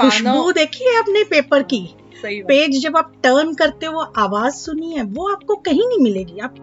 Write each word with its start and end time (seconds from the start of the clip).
खुशबू 0.00 0.52
देखी 0.52 0.84
है 0.84 0.98
आपने 0.98 1.22
पेपर 1.24 1.62
की? 1.62 1.80
सही 2.22 2.40
पेज 2.42 2.82
जब 2.82 2.96
आप 2.96 3.12
टर्न 3.22 3.52
करते 3.54 3.86
हो 3.86 4.00
आवाज़ 4.18 4.54
सुनी 4.54 4.92
है 4.92 5.02
वो 5.04 5.28
आपको 5.32 5.54
कहीं 5.66 5.86
नहीं 5.88 5.98
मिलेगी। 6.00 6.38
आप 6.38 6.54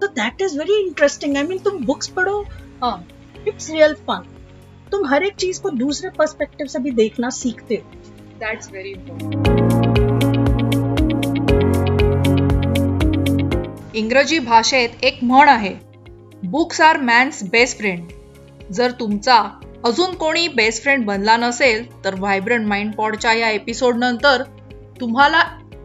तो 0.00 0.06
that 0.08 0.42
is 0.42 0.58
very 0.58 0.80
interesting 0.82 1.36
I 1.36 1.42
mean 1.42 1.58
तुम 1.58 1.84
बुक्स 1.86 2.08
पढ़ो 2.08 2.40
हाँ। 2.82 3.06
इट्स 3.48 3.70
रियल 3.70 3.94
फन 4.08 4.26
तुम 4.90 5.06
हर 5.06 5.22
एक 5.22 5.34
चीज़ 5.36 5.60
को 5.62 5.70
दूसरे 5.70 6.10
पर्सपेक्टिव 6.10 6.66
से 6.66 6.78
भी 6.78 6.90
देखना 6.92 7.30
सीखते 7.30 7.74
हो। 7.74 7.98
Very 8.40 8.92
important. 8.94 9.58
इंग्रजी 13.96 14.38
भाषेत 14.40 15.04
एक 15.04 15.18
म्हण 15.24 15.48
आहे 15.48 15.74
books 16.44 16.80
are 16.80 17.00
man's 17.02 17.42
best 17.50 17.78
friend 17.78 18.08
जर 18.72 18.90
तुमचा 18.90 19.42
अजून 19.84 20.14
कोणी 20.14 20.48
बेस्ट 20.48 20.82
फ्रेंड 20.82 21.04
बनला 21.04 21.36
नसेल 21.36 22.04
तर 22.04 22.14
व्हायब्रंट 22.14 22.66
माइंड 22.66 22.92
पॉडच्या 22.94 23.32
या 23.32 23.50
एपिसोड 23.50 23.96
नंतर 23.96 24.42
तुम्हाला 25.00 25.42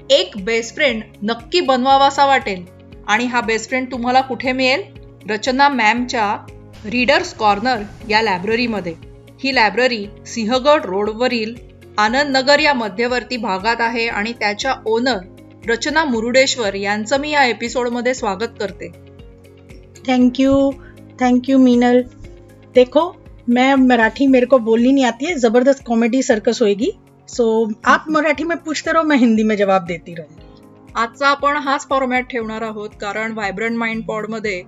एक 0.09 0.31
बेस्ट 0.43 0.75
फ्रेंड 0.75 1.01
नक्की 1.23 1.59
बनवावासा 1.59 2.25
वाटेल. 2.25 2.65
आणि 3.07 3.25
हा 3.25 3.41
बेस्ट 3.41 3.69
फ्रेंड 3.69 3.91
तुम्हाला 3.91 4.21
कुठे 4.21 4.51
मिळेल? 4.51 4.83
रचना 5.29 5.69
मॅमच्या 5.69 6.45
रीडर्स 6.85 7.33
कॉर्नर 7.33 7.77
या 8.09 8.21
लायब्ररीमध्ये 8.21 8.93
ही 9.43 9.55
लायब्ररी 9.55 10.05
सिंहगड 10.25 10.85
रोडवरील 10.85 11.55
आनंद 11.97 12.37
नगर 12.37 12.59
या 12.59 12.73
मध्यवर्ती 12.73 13.37
भागात 13.37 13.75
आहे 13.79 14.07
आणि 14.07 14.33
त्याच्या 14.33 14.75
ओनर 14.85 15.17
रचना 15.69 16.03
मुरुडेश्वर 16.03 16.73
यांचं 16.73 17.19
मी 17.19 17.31
या 17.31 17.43
एपिसोडमध्ये 17.43 18.13
स्वागत 18.13 18.59
करते. 18.59 18.91
थँक्यू 20.07 20.71
थँक्यू 21.19 21.57
मिनल 21.57 22.01
देखो 22.75 23.01
मैं 23.49 23.73
मराठी 23.77 24.25
मेरे 24.27 24.45
को 24.45 24.57
बोलनी 24.59 24.91
नहीं 24.91 25.05
आती 25.05 25.25
है 25.25 25.33
जबरदस्त 25.35 25.83
कॉमेडी 25.87 26.21
सर्कस 26.23 26.61
होएगी। 26.61 26.91
सो 27.29 27.45
आप 27.85 28.05
मराठी 28.09 28.43
में 28.43 28.57
पूछते 28.57 28.91
रहो 28.91 29.03
मैं 29.03 29.17
हिंदी 29.17 29.43
में 29.43 29.55
जवाब 29.57 29.85
देती 29.85 30.13
रहूंगी। 30.13 30.91
आजचा 30.95 31.27
आपण 31.27 31.57
हाच 31.57 31.85
फॉर्मॅट 31.89 32.27
ठेवणार 32.29 32.61
आहोत 32.61 32.89
कारण 33.01 33.31
व्हायब्रंट 33.31 33.77
माइंड 33.77 34.03
पॉडमध्ये 34.05 34.61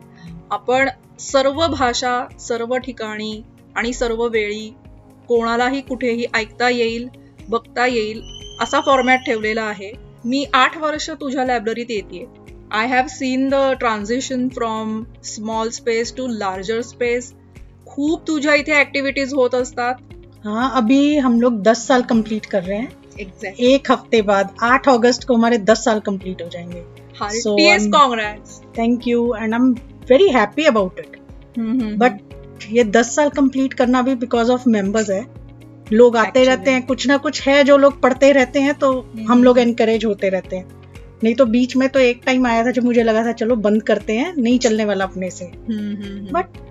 आपण 0.52 0.90
सर्व 1.20 1.66
भाषा 1.68 2.14
सर्व 2.40 2.76
ठिकाणी 2.78 3.42
आणि 3.76 3.92
सर्व 3.94 4.24
वेळी 4.28 4.70
कोणालाही 5.28 5.82
कुठेही 5.82 6.26
ऐकता 6.34 6.70
येईल 6.70 7.08
बघता 7.50 7.86
येईल 7.86 8.22
असा 8.62 8.80
फॉर्मॅट 8.82 9.26
ठेवलेला 9.26 9.64
आहे. 9.64 9.92
मी 10.26 10.46
आठ 10.54 10.78
वर्ष 10.78 11.10
तुझ्या 11.12 11.46
लायब्ररीत 11.46 11.90
येते 11.90 12.26
I 12.72 12.88
have 12.88 13.08
seen 13.10 13.48
the 13.50 13.56
transition 13.80 14.48
from 14.50 15.04
small 15.24 15.70
space 15.70 16.16
to 16.18 16.28
larger 16.28 16.82
space 16.82 17.32
खूप 17.98 18.24
तुझ्या 18.28 18.54
इथे 18.54 18.80
ऍक्टिव्हिटीज 18.82 19.34
होत 19.34 19.56
असतात. 19.56 19.94
हाँ 20.46 20.72
अभी 20.76 21.18
हम 21.18 21.40
लोग 21.42 21.62
दस 21.62 21.88
साल 21.88 22.02
कंप्लीट 22.02 22.46
कर 22.46 22.64
रहे 22.64 22.78
हैं। 22.78 22.92
एक्झॅक्ट 23.20 23.60
एक 23.60 23.92
हफ़्ते 23.92 24.22
बाद 24.22 24.56
आठ 24.64 24.90
अगस्त 24.90 25.24
को 25.24 25.36
हमारे 25.36 25.58
दस 25.58 25.84
साल 25.86 26.00
कंप्लीट 26.00 26.42
हो 26.42 26.50
जाएँगे। 26.50 26.84
Thank 28.78 29.08
you 29.08 29.34
and 29.36 29.54
I 29.54 29.60
am 29.60 29.72
very 30.10 30.28
happy 30.30 30.66
about 30.66 31.00
it 31.00 31.18
but 31.98 32.20
ये 32.72 32.84
दस 32.84 33.16
साल 33.16 33.30
कंप्लीट 33.30 33.74
करना 33.74 34.02
भी 34.02 34.16
बिकॉज़ 34.16 34.52
ऑफ़ 34.52 34.70
मेंबर्स 34.70 35.10
है। 35.10 35.26
लोग 35.94 36.18
आते 36.18 36.30
Actually. 36.30 36.48
रहते 36.48 36.72
हैं 36.72 36.86
कुछ 36.86 37.08
ना 37.08 37.18
कुछ 37.18 37.42
है 37.48 37.64
जो 37.64 37.78
लोग 37.78 38.02
पढ़ते 38.02 38.32
रहते 38.32 38.60
हैं 38.60 38.74
तो 38.74 38.92
mm-hmm. 38.94 39.30
हम 39.32 39.44
लोग 39.44 39.60
एनकरेज 39.60 40.06
होते 40.06 40.30
रहते 40.30 40.56
हैं। 40.56 40.68
नहीं 41.24 41.36
तो 41.36 41.46
बीच 41.46 41.76
में 41.76 41.88
तो 41.90 42.00
एक 42.00 42.22
टाइम 42.26 42.48
आया 42.48 42.66
था 42.66 42.72
जब 42.72 42.84
मुझे 42.84 43.04
लगा 43.04 43.24
था 43.26 43.32
चलो 43.32 43.56
बंद 43.56 43.84
करते 43.84 44.14
हैं 44.14 44.34
नहीं 44.38 44.60
चलने 44.60 44.86
वाला 44.86 45.06
अपने 45.06 45.30
से। 45.30 45.46
But 46.34 46.67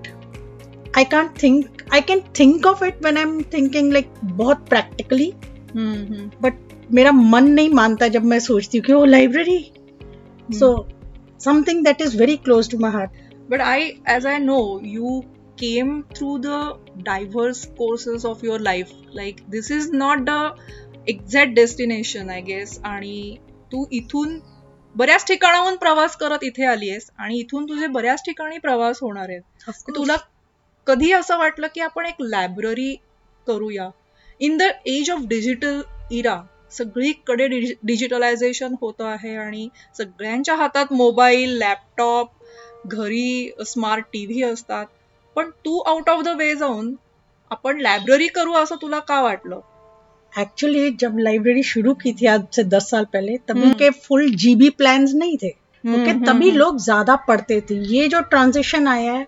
I 0.98 1.05
can't 1.05 1.30
think 1.42 1.83
I 1.94 2.00
can 2.00 2.20
think 2.39 2.66
of 2.66 2.84
it 2.84 3.02
when 3.02 3.16
I 3.16 3.22
am 3.22 3.42
thinking 3.42 3.92
like 3.92 4.11
बहुत 4.25 4.69
प्रैक्टिकली 4.69 5.32
बट 5.76 6.59
मेरा 6.93 7.12
मन 7.12 7.44
नहीं 7.44 7.70
मानता 7.70 8.09
जब 8.09 8.25
मैं 8.25 8.38
सोचती 8.41 8.78
हूँ 8.78 8.84
कि 8.84 8.93
वो 8.93 9.04
library 9.04 9.60
so 10.59 10.88
something 11.44 11.84
that 11.84 12.00
is 12.00 12.19
very 12.19 12.37
close 12.37 12.70
to 12.70 12.78
my 12.78 12.93
heart 12.93 13.25
But 13.48 13.60
I, 13.60 13.98
as 14.04 14.26
I 14.26 14.38
know, 14.38 14.81
you 14.81 15.25
came 15.56 16.04
through 16.15 16.38
the 16.38 16.78
diverse 17.03 17.66
courses 17.78 18.25
of 18.25 18.43
your 18.43 18.59
life. 18.59 18.91
Like, 19.12 19.43
this 19.49 19.70
is 19.70 19.91
not 19.93 20.25
the 20.26 20.54
exact 21.06 21.54
destination, 21.54 22.31
I 22.31 22.41
guess. 22.41 22.81
आणि 22.84 23.37
तू 23.72 23.84
इथून 23.93 24.38
बऱ्याच 24.97 25.26
ठिकाणाहून 25.26 25.76
प्रवास 25.76 26.16
करत 26.16 26.44
इथे 26.44 26.65
आली 26.65 26.91
आहेस. 26.91 27.10
आणि 27.19 27.38
इथून 27.38 27.65
तुझे 27.65 27.87
बऱ्याच 27.87 28.22
ठिकाणी 28.26 28.59
प्रवास 28.59 28.99
होणार 29.03 29.28
आहेत. 29.28 29.43
तर 29.66 29.93
तुला 29.97 30.16
कधी 30.86 31.12
असं 31.12 31.38
वाटलं 31.38 31.66
की 31.74 31.80
आपण 31.80 32.06
एक 32.06 32.14
लायब्ररी 32.20 32.94
करूया? 33.47 33.88
In 34.41 34.56
the 34.56 34.62
age 34.86 35.10
of 35.10 35.20
digital 35.28 35.80
era 36.10 36.36
सगळीकडे 36.72 37.47
डिजिटलायझेशन 37.82 38.74
होतं 38.80 39.04
आहे 39.04 39.34
आणि 39.36 39.69
सगळ्यांच्या 39.98 40.54
हातात 40.54 40.92
मोबाईल 40.92 41.56
लॅपटॉप 41.58 42.30
घरी 42.86 43.50
स्मार्ट 43.66 44.04
टीव्ही 44.12 44.42
असतात. 44.42 44.86
पण 45.36 45.50
तू 45.64 45.78
आउट 45.80 46.08
ऑफ 46.10 46.22
द 46.25 46.28
वे 46.28 46.54
जाऊन 46.54 46.94
आपण 47.50 47.80
लायब्ररी 47.80 48.26
करू 48.28 48.52
असं 48.52 48.76
तुला 48.82 48.98
का 48.98 49.20
वाटलं? 49.22 49.60
एक्चुअली 50.32 50.91
जब 51.00 51.19
लाइब्रेरी 51.19 51.62
शुरू 51.62 51.94
की 51.94 52.12
थी 52.12 52.26
आज 52.26 52.42
से 52.52 52.62
दस 52.62 52.91
साल 52.91 53.04
पहले 53.04 53.36
तभी। 53.48 53.70
के 53.70 53.91
फुल 54.02 54.28
जीबी 54.34 54.69
प्लान्स 54.69 55.14
नहीं 55.14 55.36
थे। 55.36 55.50
ओके 55.84 56.12
तभी 56.26 56.56
लोग 56.56 56.78
ज्यादा 56.78 57.14
पढ़ते 57.28 57.60
थे। 57.60 57.75
ये 57.88 58.06
जो 58.08 58.20
ट्रांजिशन 58.20 58.86
आया 58.88 59.12
है 59.12 59.25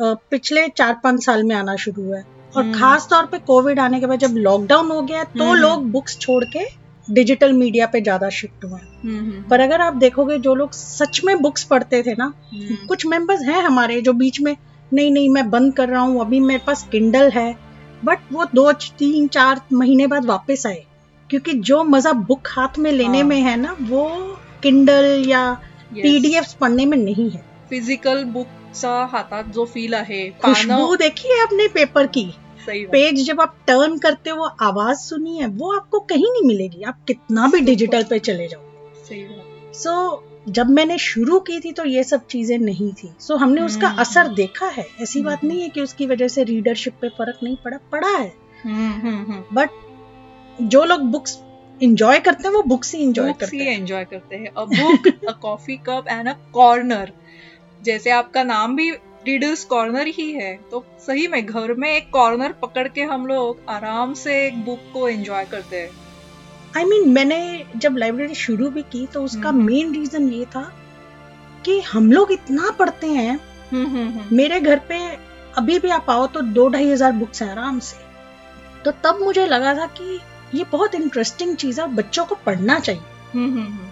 पिछले 0.00 0.68
चार 0.68 1.00
पाँच 1.04 1.24
साल 1.24 1.42
में 1.44 1.54
आना 1.56 1.76
शुरू 1.76 2.02
हुआ 2.02 2.16
है 2.16 2.24
और 2.56 2.62
हम्म। 2.62 2.78
खास 2.78 3.06
तौर 3.10 3.26
पे 3.26 3.38
कोविड 3.38 3.80
आने 3.80 4.00
के 4.00 4.06
बाद 4.06 4.18
जब 4.18 4.34
लॉकडाउन 4.36 4.90
हो 4.90 5.00
गया 5.02 5.24
तो 5.24 5.44
हम्म। 5.44 5.54
लोग 5.54 5.90
बुक्स 5.90 6.18
छोड़ 6.18 6.44
के 6.44 6.64
डिजिटल 7.08 7.52
मीडिया 7.52 7.86
पे 7.86 8.00
ज़्यादा 8.00 8.28
शिफ्ट 8.28 8.64
हुए 8.64 8.80
हैं 8.80 9.02
हम्म, 9.02 9.42
पर 9.42 9.60
अगर 9.60 9.80
आप 9.80 9.94
देखोगे 9.94 10.38
जो 10.38 10.54
लोग 10.54 10.72
सच 10.72 11.20
में 11.24 11.40
बुक्स 11.42 11.64
पढ़ते 11.64 12.02
थे 12.02 12.14
ना 12.14 12.32
कुछ 12.88 13.06
मेंबर्स 13.06 13.42
हैं 13.42 13.62
हमारे 13.62 14.00
जो 14.00 14.12
बीच 14.12 14.40
में 14.40 14.56
नहीं 14.92 15.10
नहीं 15.10 15.28
मैं 15.28 15.48
बंद 15.50 15.74
कर 15.74 15.88
रहा 15.88 16.00
हूँ 16.00 16.20
अभी 16.20 16.40
मेरे 16.40 16.62
पास 16.66 16.88
किंडल 16.92 17.30
है 17.30 17.54
बट 18.04 18.18
वो 18.32 18.44
दो 18.54 18.72
तीन 18.72 19.26
चार 19.28 19.60
महीने 19.72 20.06
बाद 20.06 20.24
वापस 20.24 20.66
आए 20.66 20.84
क्योंकि 21.30 21.52
जो 21.62 21.82
मज़ा 21.84 22.12
बुक 22.12 22.48
हाथ 22.48 22.78
में 22.78 22.92
लेने 22.92 23.18
हाँ। 23.18 23.26
में 23.26 23.40
है 23.40 23.56
ना 23.56 23.76
वो 23.80 24.08
किंडल 24.62 25.24
या. 25.26 25.42
पीडीएफ 25.92 26.52
पढ़ने 26.60 26.84
में 26.86 26.96
नहीं 26.98 27.30
है 27.30 27.42
फ़िज़िकल 27.70 28.24
हातात 28.76 29.44
जो 29.44 29.64
फील 29.64 29.94
आहे 29.94 30.30
खुशबू 30.30 30.74
पानं 30.74 30.96
देखिए 30.96 31.42
आपने 31.42 31.68
पेपर 31.68 32.06
की। 32.06 32.34
सही 32.66 32.86
पेज 32.86 33.26
जब 33.26 33.40
आप 33.40 33.56
टर्न 33.66 33.98
करते 33.98 34.30
हो 34.30 34.36
वो 34.36 34.44
आवाज़ 34.44 34.98
सुनी 34.98 35.38
है 35.38 35.46
वो 35.46 35.76
आपको 35.76 36.00
कहीं 36.00 36.30
नहीं 36.32 36.46
मिलेगी। 36.48 36.82
आप 36.82 37.04
कितना 37.06 37.46
भी 37.46 37.60
डिजिटल 37.60 38.02
पे 38.02 38.18
चले 38.18 38.48
जाओ। 38.48 38.60
सही 39.08 39.22
बात. 39.22 39.74
सो 39.74 40.24
जब 40.48 40.70
मैंने 40.70 40.98
शुरू 40.98 41.40
की 41.40 41.60
थी 41.60 41.72
तो 41.72 41.84
ये 41.84 42.04
सब 42.04 42.26
चीज़ें 42.26 42.58
नहीं 42.58 42.92
थी। 42.92 43.12
सो 43.20 43.34
so, 43.34 43.40
हमने 43.40 43.60
उसका 43.60 43.88
हम्म। 43.88 44.00
असर 44.00 44.28
देखा 44.28 44.66
है। 44.66 44.86
ऐसी 45.02 45.22
बात 45.22 45.38
हम्म। 45.38 45.48
नहीं 45.48 45.62
है 45.62 45.68
कि 45.68 45.80
उसकी 45.80 46.06
वजह 46.06 46.28
से 46.28 46.44
रीडरशिप 46.44 46.94
पे 47.00 47.08
फ़र्क 47.08 47.38
नहीं 47.42 47.56
पड़ा 47.56 47.78
पड़ा 47.92 48.08
है। 48.08 48.32
हम्म, 48.64 49.08
हम्म. 49.08 49.44
बट 49.52 49.70
जो 50.62 50.84
लोग 50.84 51.00
बुक्स 51.00 51.38
इंजॉय 51.82 52.18
करते 52.18 52.48
हैं 52.48 52.54
वो 52.54 52.62
बुक्स 52.62 52.94
ही 52.94 53.00
इंजॉय 53.00 53.32
करते 53.32 53.56
हैं। 53.56 53.78
एंजॉय 53.78 54.04
करते 54.04 54.36
हैं। 54.36 54.48
A 54.48 54.64
book 54.64 55.28
a 55.28 55.32
coffee 55.32 55.76
cup 55.76 56.04
and 56.08 56.28
a 56.28 56.32
corner 56.52 57.12
जैसे 57.80 58.10
आपका 58.10 58.42
नाम 58.42 58.76
भी 58.76 58.90
रीडर्स 59.26 59.64
कॉर्नर 59.64 60.06
ही 60.06 60.30
है 60.32 60.54
तो 60.70 60.84
सही 61.00 61.26
में 61.28 61.44
घर 61.46 61.72
में 61.74 61.88
एक 61.90 62.10
कॉर्नर 62.10 62.52
पकड़ 62.52 62.86
के 62.88 63.02
हम 63.02 63.26
लोग 63.26 63.58
आराम 63.68 64.14
से 64.14 64.46
एक 64.46 64.64
बुक 64.64 64.90
को 64.92 65.08
एंजॉय 65.08 65.44
करते 65.44 65.80
हैं 65.80 65.90
आई 66.76 66.82
I 66.82 66.88
मीन 66.88 67.02
mean, 67.02 67.14
मैंने 67.14 67.64
जब 67.76 67.96
लाइब्रेरी 67.96 68.34
शुरू 68.34 68.68
भी 68.70 68.82
की 68.82 69.06
तो 69.06 69.22
उसका 69.22 69.48
हम्म। 69.48 69.64
मेन 69.64 69.94
रीजन 69.94 70.28
ये 70.28 70.44
था 70.44 70.62
कि 71.64 71.80
हम 71.82 72.12
लोग 72.12 72.32
इतना 72.32 72.70
पढ़ते 72.70 73.06
हैं 73.06 73.38
हम्म, 73.72 73.86
हम्म, 73.86 74.08
हम्म. 74.08 74.36
मेरे 74.36 74.60
घर 74.60 74.78
पे 74.88 74.98
अभी 75.58 75.78
भी 75.78 75.90
आप 75.90 76.10
आओ 76.10 76.26
तो 76.26 76.40
दो 76.40 76.68
ढाई 76.68 76.90
हज़ार 76.90 77.12
बुक्स 77.12 77.42
हैं 77.42 77.50
आराम 77.50 77.78
से 77.80 77.96
तो 78.84 78.90
तब 79.04 79.18
मुझे 79.22 79.46
लगा 79.46 79.74
था 79.74 79.86
कि 79.98 80.18
ये 80.54 80.64
बहुत 80.72 80.94
इंटरेस्टिंग 80.94 81.56
चीज़ 81.56 81.80
है 81.80 81.86
बच्चों 81.94 82.24
को 82.24 82.34
पढ़ना 82.46 82.78
चाहिए 82.78 83.02
हम्म, 83.34 83.50
हम्म, 83.50 83.66
हम्म. 83.66 83.90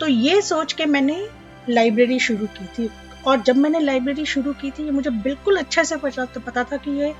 तो 0.00 0.06
ये 0.06 0.40
सोच 0.42 0.72
के 0.72 0.86
मैंने 0.86 1.26
लाइब्रेरी 1.68 2.18
शुरू 2.20 2.46
की 2.48 2.66
थी 2.78 2.90
और 3.26 3.42
जब 3.42 3.56
मैंने 3.56 3.80
लाइब्रेरी 3.80 4.24
शुरू 4.24 4.52
की 4.52 4.70
थी 4.70 4.84
ये 4.84 4.90
मुझे 4.90 5.10
बिल्कुल 5.10 5.56
अच्छे 5.56 5.84
से 5.84 5.96
पता 5.96 6.24
पता 6.46 6.64
था 6.64 6.76
कि 6.76 6.90
ये 6.90 7.14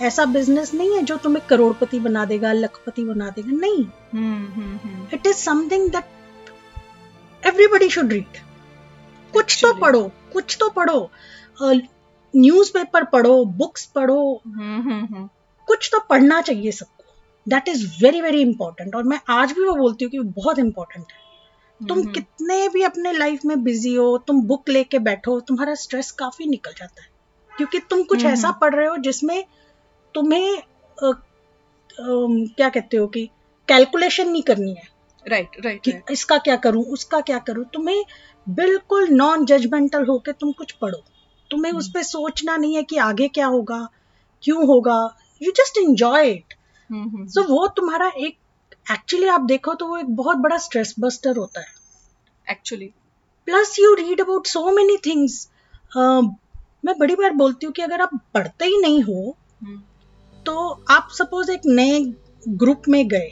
ऐसा 0.00 0.24
बिज़नेस 0.24 0.74
नहीं 0.74 0.94
है 0.96 1.02
जो 1.02 1.16
तुम्हें 1.16 1.46
करोड़पति 1.46 2.00
बना 2.00 2.24
देगा 2.24 2.52
लखपति 2.52 3.04
बना 3.04 3.28
देगा। 3.30 3.52
नहीं. 3.52 3.84
It 5.14 5.26
is 5.26 5.36
something 5.36 5.90
that 5.90 7.46
everybody 7.46 7.88
should 7.90 8.12
read 8.12 8.38
कुछ 9.32 9.58
तो 9.64 9.72
पढ़ो 9.74 10.02
कुछ 10.32 10.56
तो 10.60 10.68
पढ़ो 10.68 11.10
न्यूज़पेपर 12.34 13.04
पढ़ो 13.04 13.44
बुक्स 13.44 13.84
पढ़ो। 13.86 14.42
हम्म, 14.46 14.80
हम्म, 14.82 15.04
हम्म. 15.04 15.28
कुछ 15.68 15.88
तो 15.92 16.00
पढ़ना 16.00 16.40
चाहिए 16.40 16.72
सबको। 16.72 17.04
That 17.48 17.68
is 17.68 17.86
very 18.02 18.20
very 18.20 18.40
important 18.42 18.94
और 18.94 19.02
मैं 19.02 19.20
आज 19.28 19.52
भी 19.52 19.64
वो 19.66 19.74
बोलती 19.74 20.04
हूँ 20.04 20.10
कि 20.10 20.20
बहुत 20.20 20.58
इंपॉर्टेंट 20.58 21.06
है। 21.12 21.29
तुम 21.88 21.98
हम्म, 21.98 22.12
कितने 22.12 22.68
भी 22.68 22.82
अपने 22.82 23.12
लाइफ 23.12 23.44
में 23.44 23.62
बिज़ी 23.62 23.94
हो 23.94 24.18
तुम 24.18 24.42
बुक 24.42 24.68
लेके 24.68 24.98
बैठो 24.98 25.40
तुम्हारा 25.40 25.74
स्ट्रेस 25.74 26.10
काफ़ी 26.10 26.46
निकल 26.46 26.72
जाता 26.78 27.02
है। 27.02 27.08
क्योंकि 27.56 27.78
तुम 27.78 28.02
कुछ 28.02 28.18
हम्म। 28.18 28.32
ऐसा 28.32 28.50
पढ़ 28.50 28.74
रहे 28.74 28.86
हो 28.86 28.96
जिसमें 28.96 29.44
तुम्हें 30.14 30.62
आ, 31.04 31.08
आ, 31.08 31.12
क्या 32.56 32.68
कहते 32.68 32.96
हो 32.96 33.06
कि 33.06 33.30
कैलकुलेशन 33.68 34.28
नहीं 34.28 34.42
करनी 34.42 34.74
है 34.74 34.88
right 35.28 35.50
right, 35.50 35.64
right 35.64 35.80
right, 35.80 35.96
right. 35.96 36.12
इसका 36.12 36.38
क्या 36.38 36.56
करूँ 36.56 36.84
उसका 36.84 37.20
क्या 37.20 37.38
करूँ। 37.38 37.64
तुम्हें 37.64 38.04
बिल्कुल 38.48 39.08
नॉन 39.08 39.44
जजमेंटल 39.44 40.04
होके 40.04 40.32
तुम 40.32 40.52
कुछ 40.52 40.72
पढ़ो। 40.72 40.98
तुम्हें 41.50 41.72
उस 41.72 41.90
पर 41.90 42.02
सोचना 42.02 42.56
नहीं 42.56 42.76
है 42.76 42.82
कि 42.82 42.96
आगे 42.96 43.28
क्या 43.28 43.46
होगा 43.46 43.88
क्यों 44.42 44.66
होगा। 44.66 45.16
You 45.42 45.50
just 45.50 45.78
enjoy 45.78 46.30
it 46.30 46.54
so 47.28 47.42
वो 47.42 47.66
तुम्हारा 47.66 48.12
एक 48.16 48.36
एक्चुअली 48.86 49.26
आप 49.28 49.40
देखो 49.40 49.74
तो 49.74 49.86
वो 49.86 49.96
एक 49.98 50.14
बहुत 50.16 50.36
बड़ा 50.36 50.56
स्ट्रेस 50.58 50.94
बस्टर 51.00 51.36
होता 51.36 51.60
है। 51.60 51.66
Actually 52.46 52.86
plus 53.48 53.76
you 53.78 53.94
read 53.94 54.20
about 54.20 54.46
so 54.46 54.70
many 54.70 54.96
things 55.06 55.48
मैं 56.84 56.98
बड़ी 56.98 57.14
बार 57.14 57.32
बोलती 57.34 57.66
हूँ 57.66 57.72
कि 57.72 57.82
अगर 57.82 58.00
आप 58.00 58.10
पढ़ते 58.34 58.64
ही 58.64 58.78
नहीं 58.78 59.02
हो 59.02 59.36
hmm. 59.64 59.78
तो 60.46 60.84
आप 60.90 61.08
सपोज़ 61.12 61.50
एक 61.50 61.60
नए 61.66 62.00
ग्रुप 62.48 62.82
में 62.88 63.06
गए। 63.08 63.28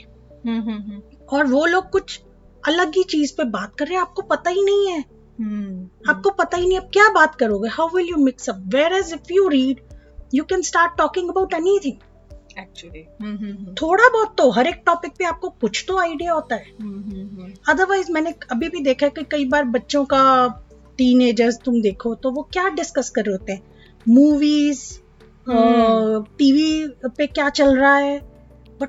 hmm, 0.47 1.29
और 1.29 1.47
वो 1.47 1.65
लोग 1.67 1.91
कुछ 1.91 2.21
अलग 2.65 2.97
ही 2.97 3.03
चीज़ 3.05 3.33
पे 3.37 3.45
बात 3.51 3.75
कर 3.79 3.87
रहे 3.87 3.95
हैं 3.95 4.01
आपको 4.01 4.23
पता 4.25 4.51
ही 4.51 4.63
नहीं 4.63 4.89
है। 4.89 5.03
hmm. 5.03 6.11
आपको 6.11 6.31
पता 6.33 6.57
ही 6.57 6.67
नहीं 6.67 6.79
अब 6.79 6.91
क्या 6.93 7.09
बात 7.13 7.35
करोगे? 7.35 7.69
How 7.69 7.89
will 7.95 8.09
you 8.09 8.17
mix 8.17 8.51
up 8.51 8.63
whereas 8.93 9.13
if 9.13 9.33
you 9.33 9.49
read 9.49 9.81
you 10.35 10.45
can 10.45 10.63
start 10.63 10.97
talking 10.99 11.31
about 11.31 11.55
anything 11.85 11.97
actually 12.61 13.03
थोड़ा 13.75 14.09
बहुत 14.09 14.35
तो 14.39 14.51
हर 14.51 14.67
एक 14.67 14.83
टॉपिक 14.87 15.13
पे 15.19 15.25
आपको 15.25 15.49
कुछ 15.49 15.85
तो 15.89 15.99
आइडिया 15.99 16.33
होता 16.33 16.55
है। 16.55 16.65
अदरवाइज़ 17.69 18.13
मैंने 18.13 18.35
अभी 18.51 18.69
भी 18.69 18.81
देखा 18.81 19.07
है 19.07 19.11
कि 19.11 19.25
कई 19.25 19.45
बार 19.45 19.65
बच्चों 19.65 20.05
का 20.05 20.49
टीन 20.99 21.51
तुम 21.65 21.81
देखो 21.83 22.15
तो 22.15 22.31
वो 22.31 22.43
क्या 22.43 22.69
डिस्कस 22.69 23.11
कर 23.11 23.25
रहे 23.25 23.37
होते 23.37 23.53
हैं? 23.53 23.63
मूवीज़ 24.09 24.99
टीवी 26.39 26.89
पे 27.09 27.27
क्या 27.27 27.49
चल 27.49 27.77
रहा 27.77 27.97
है? 27.97 28.19
But 28.81 28.89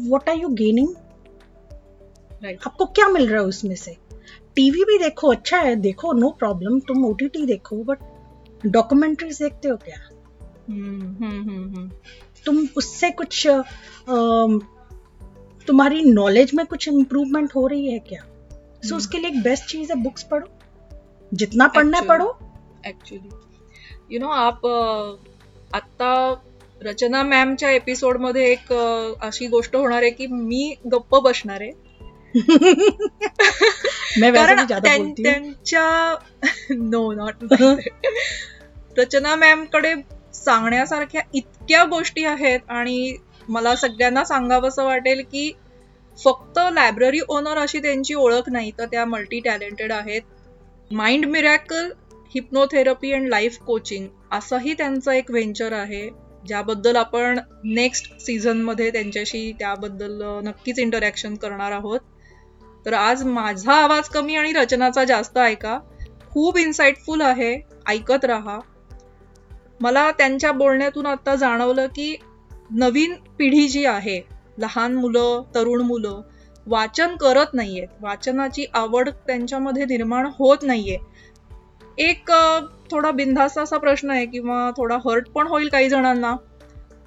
what 0.00 0.28
are 0.28 0.36
you 0.36 0.48
gaining 0.48 0.88
आपको 2.66 2.84
क्या 2.86 3.08
मिल 3.08 3.28
रहा 3.28 3.40
है 3.40 3.46
उसमें 3.46 3.76
से? 3.76 3.96
टीवी 4.56 4.84
भी 4.84 4.98
देखो 4.98 5.30
अच्छा 5.30 5.58
है 5.58 5.76
देखो 5.76 6.12
नो 6.12 6.30
प्रॉब्लम 6.30 6.78
तुम 6.80 7.04
ओटीटी 7.04 7.46
देखो 7.46 7.76
बट 7.76 7.98
डॉक्यूमेंट्रीज 8.66 9.42
देखते 9.42 9.68
हो 9.68 9.76
क्या? 9.76 10.08
hmm, 10.68 11.04
hmm, 11.18 11.42
hmm, 11.48 11.90
तुम 12.48 12.66
उससे 12.76 13.10
कुछ 13.10 13.46
तुम्हारी 15.66 16.02
नॉलेज 16.02 16.50
में 16.54 16.66
कुछ 16.66 16.88
इम्प्रूवमेंट 16.88 17.48
हो 17.54 17.68
रही 17.68 17.92
है 17.92 17.98
क्या? 17.98 18.22
सो 18.84 18.88
so, 18.88 18.96
उसके 18.96 19.18
लिए 19.18 19.30
एक 19.30 19.42
बेस्ट 19.42 19.64
चीज़ 19.64 19.92
है 19.92 20.02
बुक्स 20.02 20.22
पढ़ो। 20.22 20.46
जितना 21.34 21.66
पढ़ना 21.66 22.00
पढ़ो। 22.00 22.32
ऍक्च्युली 22.86 23.28
यु 24.10 24.20
नो 24.20 24.28
आप 24.28 24.66
आता 25.74 26.34
रचना 26.82 27.22
मॅमच्या 27.22 27.70
एपिसोड 27.70 28.20
मध्ये 28.20 28.52
एक 28.52 28.72
अशी 29.22 29.46
गोष्ट 29.46 29.76
होणार 29.76 30.02
आहे 30.02 30.10
की 30.10 30.26
मी 30.26 30.74
गप्प 30.92 31.16
बसणार 31.16 31.60
आहे. 31.60 31.72
कारण 34.32 34.66
त्यांच्या 35.10 36.14
नो 36.70 37.12
नॉट 37.12 37.34
रचना 38.98 39.36
मॅम 39.36 39.64
कडे 39.64 39.94
सांगण्यासारख्या 40.48 41.22
इतक्या 41.34 41.84
गोष्टी 41.84 42.24
आहेत 42.24 42.60
आणि 42.68 43.16
मला 43.48 43.74
सगळ्यांना 43.76 44.24
सांगावंसं 44.24 44.84
वाटेल 44.84 45.22
की 45.22 45.50
फक्त 46.18 46.58
लायब्ररी 46.72 47.20
ओनर 47.28 47.58
अशी 47.58 47.78
त्यांची 47.78 48.14
ओळख 48.14 48.48
नाही 48.48 48.70
तर 48.78 48.84
त्या 48.84 49.04
मल्टी 49.04 49.40
टॅलेंटेड 49.40 49.92
आहेत. 49.92 50.22
Mind 50.90 51.26
miracle 51.26 51.90
hypnotherapy 52.34 53.12
and 53.12 53.28
life 53.28 53.58
coaching 53.58 54.06
असंही 54.32 54.74
त्यांचं 54.74 55.12
एक 55.12 55.30
व्हेंचर 55.30 55.72
आहे 55.72 56.08
ज्याबद्दल 56.46 56.96
आपण 56.96 57.38
नेक्स्ट 57.64 58.12
सीझनमध्ये 58.20 58.90
त्यांच्याशी 58.90 59.52
त्याबद्दल 59.52 60.22
नक्कीच 60.44 60.78
इंटरॅक्शन 60.78 61.34
करणार 61.34 61.72
आहोत. 61.72 62.00
तर 62.86 62.92
आज 62.92 63.22
माझा 63.24 63.72
आवाज 63.74 64.08
कमी 64.08 64.36
आणि 64.36 64.52
रचनाचा 64.52 65.04
जास्त 65.04 65.38
ऐका 65.38 65.78
खूप 66.30 66.58
इन्साइटफुल 66.58 67.20
आहे 67.20 67.54
ऐकत 67.86 68.24
राहा. 68.24 68.58
मला 69.80 70.10
त्यांच्या 70.10 70.52
बोलण्यातून 70.52 71.06
आता 71.06 71.34
जाणवलं 71.34 71.86
की 71.86 72.16
नवीन 72.70 73.14
पिढी 73.38 73.68
जी 73.68 73.84
आहे 73.84 74.20
लहान 74.58 74.94
मुलं 74.94 75.42
तरुण 75.54 75.80
मुलं 75.80 76.20
वाचन 76.66 77.16
करत 77.16 77.54
नाहीयेत 77.54 77.88
वाचनाची 78.00 78.64
आवड 78.74 79.08
त्यांच्यामध्ये 79.26 79.84
निर्माण 79.84 80.26
होत 80.38 80.58
नाहीये. 80.62 80.98
एक 81.98 82.32
थोडा 82.90 83.10
बिनधास्त 83.10 83.58
असा 83.58 83.78
प्रश्न 83.78 84.10
आहे 84.10 84.26
किंवा 84.26 84.70
थोडा 84.76 84.96
हर्ट 84.96 85.28
पण 85.28 85.46
होईल 85.46 85.68
काही 85.68 85.88
जणांना. 85.88 86.34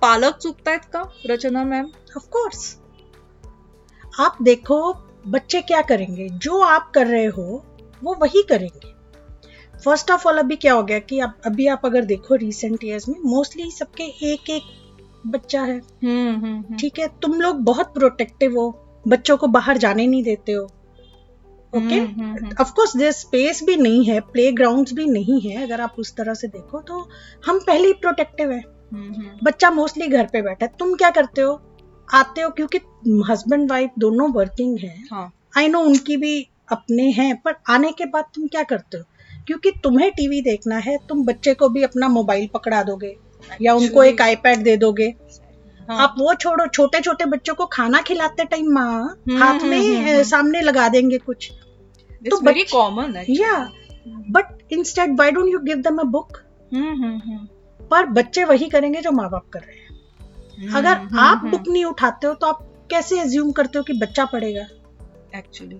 पालक 0.01 0.37
चुकतायत 0.37 0.85
का? 0.93 1.03
रचना 1.29 1.63
मॅम? 1.63 1.85
ऑफकोर्स 2.15 2.75
आप 4.19 4.41
देखो 4.41 4.91
बच्चे 5.25 5.61
क्या 5.61 5.81
करेंगे? 5.81 6.27
जो 6.41 6.59
आप 6.59 6.91
कर 6.93 7.07
रहे 7.07 7.25
हो 7.25 7.65
वो 8.03 8.15
वही 8.19 8.41
करेंगे. 8.41 8.93
फ़र्स्ट 9.85 10.11
ऑफ़ 10.11 10.27
ऑल 10.27 10.37
अभी 10.37 10.55
क्या 10.55 10.73
हो 10.73 10.83
गया 10.83 10.99
कि 10.99 11.19
आप 11.19 11.41
अभी 11.45 11.67
आप 11.67 11.81
अगर 11.85 12.05
देखो 12.05 12.35
रिसेंट 12.35 12.83
ईयर्स 12.83 13.09
में 13.09 13.15
मोस्टली 13.25 13.71
सबके 13.71 14.03
एक 14.03 14.49
एक 14.49 14.63
बच्चा 15.27 15.61
है। 15.61 15.77
हम्म, 15.77 16.35
हम्म, 16.35 16.57
हम्म। 16.59 16.77
ठीक 16.77 16.99
है? 16.99 17.07
तुम 17.07 17.41
लोग 17.41 17.55
बहुत 17.55 17.93
प्रोटेक्टिव 17.93 18.59
हो। 18.59 18.87
बच्चों 19.07 19.37
को 19.37 19.47
बाहर 19.47 19.77
जाने 19.77 20.07
नहीं 20.07 20.23
देते 20.23 20.51
हो। 20.51 20.63
Okay 21.77 21.99
of 22.61 22.73
course 22.73 22.97
their 22.97 23.11
space 23.11 23.63
भी 23.63 23.75
नहीं 23.75 24.05
है 24.05 24.19
प्ले 24.19 24.51
भी 24.93 25.05
नहीं 25.05 25.41
है 25.41 25.63
अगर 25.63 25.81
आप 25.81 25.95
उस 25.99 26.15
तरह 26.15 26.33
से 26.33 26.47
देखो 26.47 26.81
तो 26.81 27.09
हम 27.45 27.59
पहले 27.59 27.87
ही 27.87 27.93
प्रोटेक्टिव 27.93 28.51
है। 28.51 28.63
बच्चा 29.43 29.71
मोस्टली 29.71 30.07
घर 30.07 30.25
पे 30.33 30.41
बैठा 30.41 30.65
है। 30.65 30.71
तुम 30.79 30.95
क्या 30.95 31.09
करते 31.09 31.41
हो? 31.41 31.61
आते 32.13 32.41
हो 32.41 32.49
क्योंकि 32.49 32.77
हस्बैंड 33.31 33.71
वाइफ 33.71 33.89
दोनों 33.99 34.31
वर्किंग 34.31 34.79
है। 34.79 34.89
आई 34.89 35.07
हाँ. 35.11 35.67
नो 35.67 35.79
उनकी 35.79 36.17
भी 36.17 36.49
अपने 36.71 37.03
हैं 37.03 37.41
पर 37.41 37.55
आने 37.69 37.91
के 37.91 38.05
बाद 38.05 38.25
तुम 38.35 38.47
क्या 38.47 38.63
करते 38.63 38.97
हो? 38.97 39.03
क्योंकि 39.47 39.71
तुम्हें 39.83 40.11
टीवी 40.11 40.41
देखना 40.41 40.77
है 40.77 40.97
तुम 41.09 41.23
बच्चे 41.25 41.53
को 41.53 41.69
भी 41.69 41.83
अपना 41.83 42.07
मोबाइल 42.07 42.47
पकड़ा 42.53 42.81
दोगे 42.83 43.15
या 43.61 43.73
उनको 43.73 44.03
एक 44.03 44.21
आईपैड 44.21 44.63
दे 44.63 44.75
दोगे। 44.77 45.07
हाँ. 45.89 45.97
आप 45.97 46.15
वो 46.19 46.33
छोड़ो 46.33 46.65
छोटे 46.67 46.99
छोटे 47.01 47.25
बच्चों 47.25 47.53
को 47.55 47.65
खाना 47.65 48.01
खिलाते 48.01 48.45
टाइम 48.45 48.71
माँ 48.73 48.91
हम्म, 49.01 49.37
हाथ 49.43 49.53
हम्म, 49.53 49.67
में 49.67 49.79
हम्म, 49.79 50.23
सामने 50.23 50.61
लगा 50.61 50.87
देंगे 50.89 51.17
कुछ। 51.17 51.51
तो 52.29 52.39
वेरी 52.41 52.63
कॉमन 52.63 53.23
या 53.29 53.57
but 54.07 54.73
instead 54.73 55.19
why 55.19 55.31
don't 55.31 55.49
you 55.49 55.59
give 55.59 55.77
them 55.77 55.97
a 55.97 56.03
book 56.03 56.37
पर 57.81 58.05
बच्चे 58.05 58.43
वही 58.43 58.69
करेंगे 58.69 59.01
जो 59.01 59.11
माँ 59.11 59.29
बाप 59.29 59.47
कर 59.53 59.59
रहे 59.59 59.77
हैं। 59.77 60.69
अगर 60.75 61.17
आप 61.19 61.45
बुक 61.45 61.67
नहीं 61.67 61.85
उठाते 61.85 62.27
हो 62.27 62.33
तो 62.33 62.47
आप 62.47 62.67
कैसे 62.89 63.19
एज्यूम 63.21 63.51
करते 63.51 63.77
हो 63.77 63.83
कि 63.83 63.93
बच्चा 63.93 64.25
पढ़ेगा? 64.25 64.65
एक्चुअली 65.35 65.75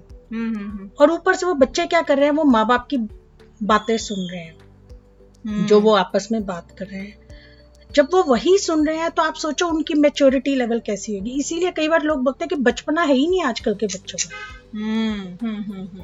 और 0.99 1.11
ऊपर 1.11 1.35
से 1.35 1.45
वो 1.45 1.53
बच्चे 1.53 1.85
क्या 1.85 2.01
कर 2.01 2.17
रहे 2.17 2.25
हैं 2.25 2.33
वो 2.33 2.43
माँ 2.43 2.65
बाप 2.67 2.87
की 2.87 2.97
बातें 3.63 3.97
सुन 3.97 4.19
रहे 4.19 4.41
हैं। 4.41 5.65
जो 5.67 5.79
वो 5.81 5.95
आपस 5.95 6.27
में 6.31 6.45
बात 6.45 6.75
कर 6.79 6.85
रहे 6.85 6.99
हैं। 6.99 7.17
जब 7.95 8.09
वो 8.13 8.23
वही 8.23 8.57
सुन 8.57 8.87
रहे 8.87 8.97
हैं 8.97 9.11
तो 9.11 9.21
आप 9.21 9.33
सोचो 9.33 9.67
उनकी 9.67 9.93
मेच्योरिटी 9.93 10.55
लेवल 10.55 10.79
कैसी 10.79 11.17
होगी। 11.17 11.31
इसीलिए 11.31 11.71
कई 11.71 11.87
बार 11.89 12.03
लोग 12.03 12.23
बोलते 12.23 12.43
हैं 12.43 12.49
कि 12.49 12.55
बचपना 12.55 13.01
है 13.01 13.13
ही 13.13 13.27
नहीं 13.27 13.43
आजकल 13.43 13.75
के 13.75 13.85
बच्चों 13.85 14.17
का। 14.21 14.37
हम्म, 14.77 15.47
हम्म, 15.47 15.63
हम्म, 15.63 16.01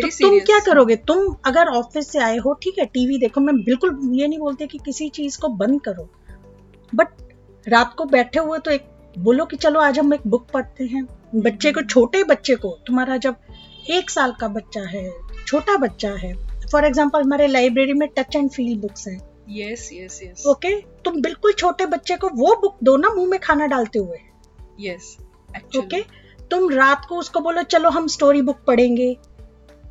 तो 0.00 0.08
तुम 0.08 0.38
क्या 0.38 0.58
करोगे? 0.58 0.96
तुम 0.96 1.36
अगर 1.46 1.66
ऑफ़िस 1.66 2.10
से 2.12 2.18
आए 2.18 2.36
हो 2.36 2.52
ठीक 2.54 2.78
है 2.78 2.84
टीवी 2.84 3.18
देखो। 3.18 3.40
मैं 3.40 3.56
बिल्कुल 3.56 4.00
ये 4.12 4.28
नहीं 4.28 4.38
बोलती 4.38 4.66
कि 4.66 4.78
किसी 4.78 5.08
चीज़ 5.08 5.38
को 5.38 5.48
बंद 5.48 5.80
करो। 5.80 6.10
बट 6.94 7.08
रात 7.68 7.94
को 7.94 8.04
बैठे 8.04 8.40
हुए 8.40 8.58
तो 8.58 8.70
एक 8.70 8.84
बोलो 9.18 9.44
कि 9.44 9.56
चलो 9.56 9.80
आज 9.80 9.98
हम 9.98 10.14
एक 10.14 10.20
बुक 10.26 10.46
पढ़ते 10.54 10.84
हैं। 10.84 11.06
बच्चे 11.34 11.72
को 11.72 11.82
छोटे 11.82 12.24
बच्चे 12.24 12.54
को 12.54 12.78
तुम्हारा 12.86 13.16
जब 13.16 13.36
एक 13.90 14.10
साल 14.10 14.32
का 14.32 14.48
बच्चा 14.48 14.80
है 14.80 15.12
छोटा 15.46 15.76
बच्चा 15.76 16.10
है 16.10 16.49
फॉर 16.72 16.84
एग्ज़ाम्पल 16.84 17.22
हमारे 17.22 17.46
लाइब्रेरी 17.46 17.92
में 17.92 18.08
टच 18.16 18.36
एंड 18.36 18.50
फील 18.50 18.78
बुक्स 18.80 19.06
हैं। 19.08 19.18
यस 19.50 19.88
यस 19.92 20.20
यस 20.22 20.46
ओके 20.46 20.74
तुम 21.04 21.20
बिल्कुल 21.22 21.52
छोटे 21.52 21.86
बच्चे 21.88 22.16
को 22.16 22.28
वो 22.34 22.54
बुक 22.62 22.76
दो 22.84 22.96
ना 22.96 23.08
मुँह 23.14 23.28
में 23.28 23.38
खाना 23.40 23.66
डालते 23.66 23.98
हुए। 23.98 24.18
यस 24.80 25.16
yes, 25.16 25.76
ओके 25.78 26.02
तुम 26.50 26.68
रात 26.70 27.04
को 27.08 27.16
उसको 27.16 27.40
बोलो 27.40 27.62
चलो 27.64 27.90
हम 27.90 28.06
स्टोरी 28.08 28.42
बुक 28.42 28.64
पढ़ेंगे। 28.66 29.16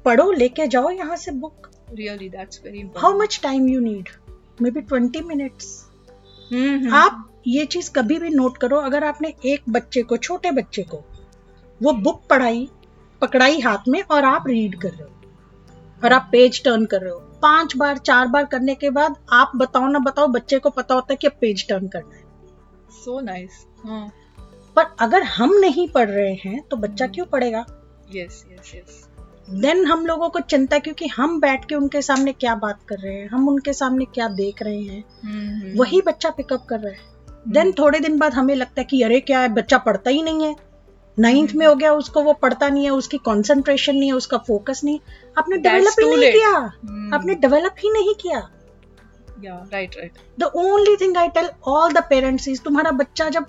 पढ़ो 0.06 0.32
लेके 0.32 0.68
जाओ 0.68 0.90
यहाँ 0.90 1.16
से 1.18 1.32
book 1.34 1.70
really 1.92 2.30
that's 2.30 2.62
very 2.66 2.90
how 2.98 3.20
much 3.20 3.40
time 3.44 3.68
you 3.70 3.80
need 3.82 4.10
maybe 4.72 4.82
twenty 4.82 5.22
minutes 5.22 5.78
आप 6.94 7.26
ये 7.48 7.66
चीज़ 7.66 7.92
कभी 7.92 8.18
भी 8.20 8.30
नोट 8.30 8.58
करो 8.58 8.78
अगर 8.82 9.04
आपने 9.04 9.34
एक 9.46 9.70
बच्चे 9.70 10.02
को 10.04 10.18
छोटे 10.18 10.52
बच्चे 10.52 10.84
को 10.84 11.04
वो 11.82 11.92
बुक 12.00 12.22
पढ़ाई 12.30 12.68
पकड़ाई 13.22 13.60
हाथ 13.60 13.88
में 13.88 14.02
और 14.02 14.26
आप 14.26 14.48
रीड 14.48 14.80
कर 14.82 14.90
रहे 14.90 15.04
हो। 15.04 15.19
और 16.04 16.14
आप 16.14 16.30
पेज 16.32 16.64
टर्न 16.64 16.86
कर 16.86 17.02
रहे 17.02 17.12
हो 17.12 17.20
पाँच 17.42 17.76
बार 17.78 17.98
चार 17.98 18.28
बार 18.28 18.46
करने 18.46 18.76
के 18.76 18.90
बाद 18.90 19.16
आप 19.32 19.52
बताओ 19.56 19.88
ना 19.88 20.00
बताओ 20.00 20.28
बच्चे 20.28 20.60
को 20.60 20.70
पता 20.70 20.96
होता 20.96 21.14
है 21.14 21.16
कि 21.16 21.28
अब 21.28 21.34
पेज 21.42 21.68
टर्न 21.68 21.88
करना 21.88 22.16
है 22.16 22.24
सो 22.90 23.20
so 23.20 23.26
नाइस 23.26 23.50
nice. 23.50 23.90
हाँ. 23.90 24.12
पर 24.76 24.84
अगर 25.00 25.24
हम 25.24 25.54
नहीं 25.54 25.88
पढ़ 25.88 26.10
रहे 26.10 26.34
हैं 26.34 26.62
तो 26.62 26.78
बच्चा 26.78 27.08
क्यों 27.08 27.26
पढ़ेगा 27.26 27.66
यस 28.16 28.46
यस 28.52 28.72
यस 28.76 29.06
देन 29.50 29.86
हम 29.86 30.06
लोगों 30.06 30.30
को 30.30 30.40
चिंता 30.40 30.80
क्योंकि 30.80 31.08
हम 31.08 31.40
बैठ 31.40 31.66
के 31.66 31.76
उनके 31.76 32.02
सामने 32.02 32.32
क्या 32.34 32.56
बात 32.56 32.80
कर 32.88 32.98
रहे 32.98 33.14
हैं 33.14 33.30
हम 33.30 33.50
उनके 33.50 33.74
सामने 33.74 34.06
क्या 34.06 34.28
देख 34.28 34.62
रहे 34.62 34.82
हैं 34.82 35.04
mm-hmm. 35.04 35.80
वही 35.80 36.02
बच्चा 36.02 36.30
पिकअप 36.30 36.66
कर 36.70 36.80
रहा 36.80 36.92
है 36.92 37.00
देन 37.48 37.68
hmm. 37.68 37.80
थोड़े 37.80 38.00
दिन 38.00 38.18
बाद 38.18 38.34
हमें 38.34 38.56
लगता 38.56 38.82
है 38.82 38.86
कि 38.86 39.02
अरे 39.02 39.20
क्या 39.20 39.40
है 39.40 39.50
बच्चा 39.50 39.78
पढ़ता 39.78 40.10
ही 40.10 40.24
नहीं 40.24 40.44
है 40.44 40.56
नाइन्थ 41.20 41.52
में 41.56 41.66
हो 41.66 41.74
गया 41.76 41.94
उसको 41.94 42.22
वो 42.24 42.34
पढ़ता 42.42 42.70
नहीं 42.70 42.84
है 42.84 42.92
उसकी 42.92 43.18
कंसंट्रेशन 43.18 43.96
नहीं 43.96 44.10
है 44.10 44.16
उसका 44.16 44.38
फोकस 44.48 44.82
नहीं। 44.84 45.00
आपने 45.38 45.58
डेवलप 45.58 46.00
ही 46.00 46.16
नहीं 46.16 46.32
किया। 46.32 46.52
आपने 47.18 47.36
डेवलप 47.36 47.76
ही 47.84 47.92
नहीं 47.92 48.14
किया। 48.22 48.40
Right 49.44 49.96
right 49.98 50.18
the 50.40 50.44
only 50.58 50.96
thing 50.96 51.18
I 51.18 51.28
tell 51.30 51.50
all 51.68 51.94
the 51.94 52.04
parents 52.10 52.48
is 52.48 52.62
तुम्हारा 52.62 52.92
बच्चा 52.92 53.30
जब 53.30 53.46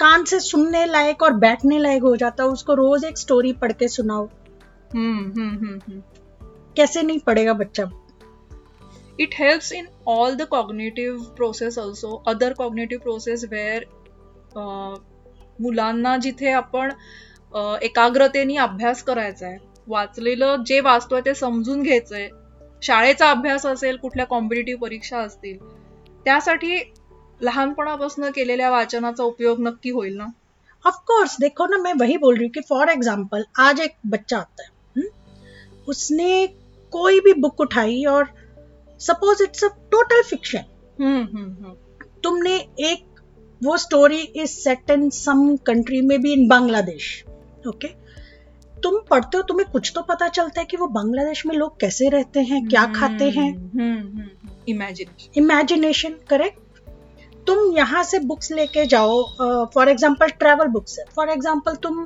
कान 0.00 0.24
से 0.24 0.40
सुनने 0.40 0.84
लायक 0.86 1.22
और 1.22 1.32
बैठने 1.38 1.78
लायक 1.78 2.02
हो 2.02 2.14
जाता 2.16 2.42
है 2.42 2.48
उसको 2.50 2.74
रोज 2.74 3.04
एक 3.04 3.18
स्टोरी 3.18 3.52
पढ़ 3.52 3.72
के 3.72 3.88
सुनाओ। 3.88 4.28
कैसे 6.76 7.02
नहीं 7.02 7.18
पढ़ेगा 7.18 7.52
बच्चा? 7.54 7.90
It 9.20 9.34
helps 9.38 9.70
in 9.72 9.88
all 10.06 10.36
the 10.36 10.46
cognitive 10.46 11.24
process 11.38 11.76
also. 11.80 12.10
Other 12.26 12.54
cognitive 12.54 13.02
process 13.02 13.42
where 13.50 13.82
uh, 14.56 14.94
मुलांना 15.62 16.16
जिथे 16.16 16.50
आपण 16.50 16.92
एकाग्रतेने 17.82 18.56
अभ्यास 18.56 19.02
करायचा 19.02 19.46
आहे. 19.46 19.56
वाचलेलं 19.88 20.62
जे 20.66 20.80
वाचतोय 20.80 21.20
ते 21.20 21.34
समजून 21.34 21.82
घ्यायचंय. 21.82 22.28
शाळेचा 22.82 23.30
अभ्यास 23.30 23.66
असेल 23.66 23.96
कुठल्या 23.96 24.26
कॉम्पिटेटिव्ह 24.26 24.80
परीक्षा 24.80 25.18
असतील 25.18 25.56
त्यासाठी 26.24 26.78
लहानपणापासून 27.40 28.30
केलेल्या 28.30 28.70
वाचनाचा 28.70 29.24
उपयोग 29.24 29.60
नक्की 29.60 29.90
होईल 29.90 30.16
ना? 30.16 30.26
ऑफकोर्स 30.84 31.36
देखो 31.40 31.66
ना 31.66 31.76
मैं 31.76 31.92
वही 32.00 32.16
बोल 32.16 32.34
रही 32.34 32.44
हूँ 32.44 32.52
कि 32.52 32.60
फॉर 32.68 32.88
एग्जाम्पल 32.88 33.42
आज 33.58 33.80
एक 33.80 33.94
बच्चा 34.04 34.38
आता 34.38 34.62
है 34.62 34.68
हुँ? 34.96 35.08
उसने 35.88 36.46
कोई 36.92 37.20
भी 37.20 37.32
बुक 37.32 37.60
उठाई 37.60 38.02
और 38.04 38.24
suppose 39.00 39.42
it's 39.42 39.64
a 39.64 39.68
total 39.92 40.22
fiction 40.22 41.70
तुमने 42.24 42.56
एक 42.80 43.04
वो 43.62 43.76
story 43.78 44.20
is 44.20 44.50
set 44.52 44.90
in 44.90 45.08
some 45.10 45.56
country 45.66 46.00
में 46.02 46.20
भी 46.22 46.32
इन 46.32 46.46
बांग्लादेश 46.48 47.24
ओके 47.68 47.88
तुम 48.74 48.98
पढ़ते 49.10 49.36
हो 49.36 49.42
तुम्हें 49.42 49.68
कुछ 49.70 49.92
तो 49.94 50.02
पता 50.02 50.28
चलता 50.28 50.60
है 50.60 50.66
कि 50.66 50.76
वो 50.76 50.86
बांग्लादेश 50.90 51.44
में 51.46 51.54
लोग 51.56 51.78
कैसे 51.80 52.08
रहते 52.08 52.40
हैं 52.40 52.66
क्या 52.68 52.84
खाते 52.94 53.28
हैं। 53.30 53.50
इमेजिनेशन 54.68 55.40
इमेजिनेशन 55.40 56.16
करेक्ट 56.30 56.80
तुम 57.46 57.76
यहाँ 57.76 58.02
से 58.04 58.18
बुक्स 58.20 58.50
लेके 58.52 58.84
जाओ 58.86 59.22
फॉर 59.74 59.88
एग्ज़ाम्पल 59.88 60.28
ट्रेवल 60.40 60.66
बुक्स 60.68 60.98
है। 60.98 61.04
फॉर 61.16 61.30
एग्ज़ाम्पल 61.30 61.74
तुम 61.82 62.04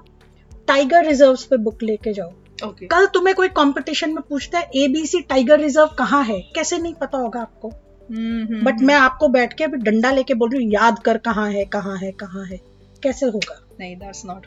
टाइगर 0.69 1.07
रिज़र्व 1.07 1.47
पे 1.51 1.57
बुक 1.57 1.83
लेके 1.83 2.13
जाओ। 2.13 2.31
Okay. 2.59 2.87
कल 2.91 3.07
तुम्हें 3.07 3.35
कोई 3.37 3.49
कंपटीशन 3.57 4.11
में 4.11 4.23
पूछता 4.29 4.59
है 4.59 4.71
एबीसी 4.77 5.21
टाइगर 5.23 5.61
रिज़र्व 5.61 5.95
कहाँ 5.99 6.23
है? 6.25 6.41
कैसे 6.55 6.79
नहीं 6.79 6.95
पता 6.95 7.19
होगा 7.19 7.41
आपको? 7.41 7.71
बट 8.11 8.73
हम्म, 8.73 8.87
मैं 8.87 8.95
आपको 8.95 9.29
बैठ 9.29 9.53
के 9.53 9.65
अभी 9.65 9.77
डंडा 9.79 10.11
लेके 10.11 10.35
बोल 10.35 10.51
रही 10.51 10.65
हूँ 10.65 10.73
याद 10.73 10.99
कर 10.99 11.19
कहाँ 11.19 11.51
है 11.53 11.65
कहाँ 11.65 11.97
है 11.99 12.11
कहाँ 12.13 12.45
है। 12.47 12.61
कैसे 13.03 13.27
होगा? 13.27 13.61
नहीं 13.81 13.97
दैट्स 13.97 14.25
नॉट 14.27 14.47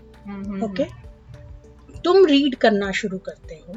ओके 0.64 0.86
तुम 2.04 2.26
रीड 2.26 2.56
करना 2.56 2.92
शुरू 2.92 3.18
करते 3.18 3.56
हो 3.56 3.76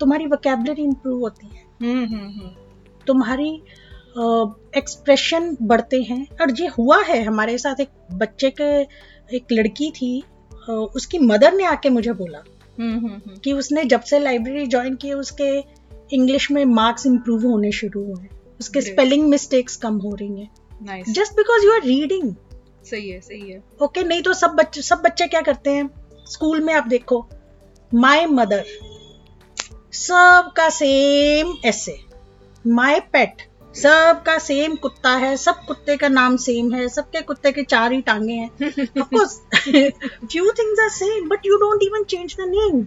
तुम्हारी 0.00 0.26
वोकेबलरी 0.26 0.82
इंप्रूव 0.82 1.20
होती 1.20 1.46
है। 1.46 1.62
हम्म, 1.82 2.50
तुम्हारी 3.06 3.50
एक्सप्रेशन 4.76 5.50
uh, 5.50 5.56
बढ़ते 5.62 6.00
हैं। 6.02 6.26
और 6.40 6.50
ये 6.60 6.66
हुआ 6.68 7.02
है 7.02 7.22
हमारे 7.22 7.58
साथ 7.58 7.80
एक 7.80 7.88
बच्चे 8.12 8.50
के 8.60 8.70
एक 9.36 9.52
लड़की 9.52 9.90
थी 9.90 10.22
uh, 10.70 10.70
उसकी 10.70 11.18
मदर 11.18 11.52
ने 11.52 11.64
आके 11.64 11.90
मुझे 11.90 12.12
बोला 12.12 12.42
कि 13.44 13.52
उसने 13.52 13.84
जब 13.84 14.00
से 14.00 14.18
लाइब्रेरी 14.18 14.66
ज्वाइन 14.66 14.94
की 14.94 15.12
उसके 15.12 15.50
इंग्लिश 16.16 16.50
में 16.50 16.64
मार्क्स 16.64 17.06
इंप्रूव 17.06 17.46
होने 17.46 17.72
शुरू 17.72 18.04
हुए 18.04 18.28
उसके 18.60 18.82
स्पेलिंग 18.82 19.28
मिस्टेक्स 19.28 19.76
कम 19.76 19.98
हो 19.98 20.14
रही 20.14 20.40
हैं। 20.40 21.04
Just 21.10 21.32
because 21.32 21.64
you 21.64 21.72
are 21.72 21.84
reading 21.84 22.34
सही 22.84 23.10
है 23.10 23.20
सही 23.20 23.42
है। 23.42 23.58
ओके 23.58 23.86
okay, 23.86 24.08
नहीं 24.08 24.22
तो 24.22 24.34
सब 24.34 24.52
बच्चे 24.52 24.82
सब 24.82 25.02
बच्चे 25.04 25.26
क्या 25.26 25.42
करते 25.42 25.70
हैं? 25.70 25.90
स्कूल 26.26 26.60
में 26.60 26.74
आप 26.74 26.88
देखो 26.88 27.28
माय 27.92 28.26
मदर 28.26 28.64
सबका 29.94 30.70
सेम 30.70 31.56
ऐसे 31.64 32.00
माय 32.64 33.00
पेट 33.12 33.42
सबका 33.74 34.38
सेम 34.38 34.76
कुत्ता 34.76 35.14
है 35.14 35.36
सब 35.36 35.64
कुत्ते 35.66 35.96
का 35.96 36.08
नाम 36.08 36.36
सेम 36.36 36.74
है 36.74 36.88
सबके 36.88 37.22
कुत्ते 37.22 37.52
के 37.52 37.64
चार 37.64 37.92
ही 37.92 38.02
टांगे 38.02 38.34
हैं। 38.34 38.50
Few 38.50 40.50
things 40.50 40.80
are 40.82 40.90
same 40.90 41.28
but 41.28 41.46
you 41.46 41.56
don't 41.56 41.82
even 41.82 42.04
change 42.04 42.34
the 42.34 42.44
name 42.48 42.86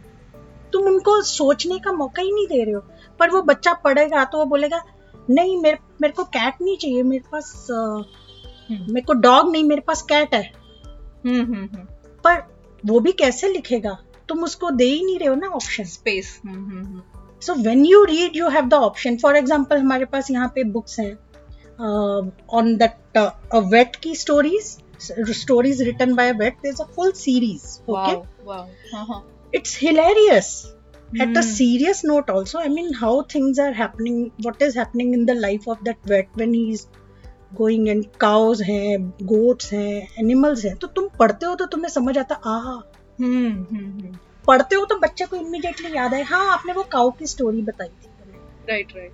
तुम 0.74 0.86
उनको 0.86 1.22
सोचने 1.24 1.80
का 1.80 1.92
मौका 1.92 2.22
ही 2.22 2.32
नहीं 2.32 2.48
दे 2.48 2.64
रहे 2.64 2.74
हो। 2.74 2.82
पर 3.20 3.30
वो 3.30 3.42
बच्चा 3.42 3.74
पढ़ेगा 3.84 4.24
तो 4.24 4.38
वो 4.38 4.46
बोलेगा 4.46 4.84
नहीं 5.30 5.58
मेरे 5.62 5.78
मेरे 6.02 6.14
को 6.14 6.24
कैट 6.24 6.62
नहीं 6.62 6.78
चाहिए 6.78 7.04
मेरे 7.04 7.24
पास 7.32 7.68
हम्म। 7.72 8.94
मेरे 8.94 9.02
को 9.02 9.14
डॉग 9.14 9.52
नहीं 9.52 9.64
मेरे 9.64 9.82
पास 9.82 10.02
कैट 10.02 10.34
है। 10.34 10.42
हम्म, 11.26 11.66
पर 12.24 12.42
वो 12.84 13.00
भी 13.00 13.12
कैसे 13.12 13.50
लिखेगा? 13.50 13.98
तुम 14.30 14.44
उसको 14.44 14.70
दे 14.72 14.86
ही 14.86 15.04
नहीं 15.06 15.18
रहे 15.20 15.30
हो 15.30 15.36
ना 15.36 15.48
option 15.48 15.84
space 15.84 16.40
so 17.42 17.54
when 17.54 17.86
you 17.86 18.04
read 18.04 18.36
you 18.36 18.50
have 18.50 18.66
the 18.66 18.74
option 18.74 19.18
for 19.18 19.36
example 19.36 19.78
हमारे 19.78 20.06
पास 20.06 20.32
यहाँ 20.32 20.52
पे 20.56 20.64
बुक्स 20.64 21.00
हैं। 21.00 21.14
ऑन 22.54 22.76
दैट 22.78 23.18
वेट 23.74 23.96
की 23.96 24.16
stories 24.16 24.78
stories 25.32 25.82
written 25.82 26.14
by 26.16 26.32
vet 26.34 26.58
there's 26.64 26.82
a 26.82 26.88
full 26.96 27.14
series 27.16 27.66
okay? 27.90 28.16
Wow, 28.16 28.26
wow. 28.46 28.64
Uh-huh. 28.94 29.20
Mm. 31.14 31.22
at 31.22 31.38
a 31.38 31.44
serious 31.44 32.04
note 32.04 32.30
also 32.30 32.60
i 32.60 32.70
mean 32.70 32.94
how 32.94 33.14
things 33.34 33.60
are 33.60 33.74
happening 33.74 34.32
what 34.46 34.62
is 34.62 34.76
happening 34.76 35.14
in 35.14 35.26
the 35.26 35.36
life 35.36 35.68
of 35.68 35.84
that 35.84 36.10
vet 36.14 36.42
when 36.42 36.54
he's 36.54 36.88
going 37.56 37.88
and 37.90 38.06
cows 38.20 38.62
हैं 38.62 38.98
goats 39.24 39.72
हैं 39.74 40.08
animals 40.20 40.66
हैं 40.66 40.76
तो 40.76 40.88
तुम 40.88 41.08
पढ़ते 41.20 41.46
हो 41.46 41.56
तो 41.56 41.66
तुम्हें 41.66 41.90
समझ 41.90 42.18
आता 42.18 42.36
आ 42.36 42.82
पढ़ते 44.48 44.76
हो 44.76 44.86
तो 44.86 44.96
बच्चे 45.00 45.26
को 45.26 45.36
इमीडिएटली 45.36 45.96
याद 45.96 46.14
है 46.14 46.24
हाँ 46.24 46.54
आपने 46.54 46.74
वो 46.74 46.84
काउ 46.84 47.12
की 47.12 47.28
स्टोरी 47.28 47.62
बताई 47.62 47.88
थी 47.88 48.10
right 48.70 48.94
right 48.96 49.14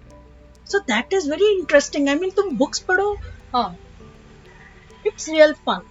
so 0.68 0.80
that 0.80 1.14
is 1.14 1.30
very 1.30 1.58
interesting 1.58 2.10
I 2.10 2.16
mean 2.16 2.30
तुम 2.30 2.58
बुक्स 2.58 2.80
पढ़ो 2.80 3.12
हाँ। 3.54 3.78
इट्स 5.08 5.30
रियल 5.30 5.54
फन 5.54 5.82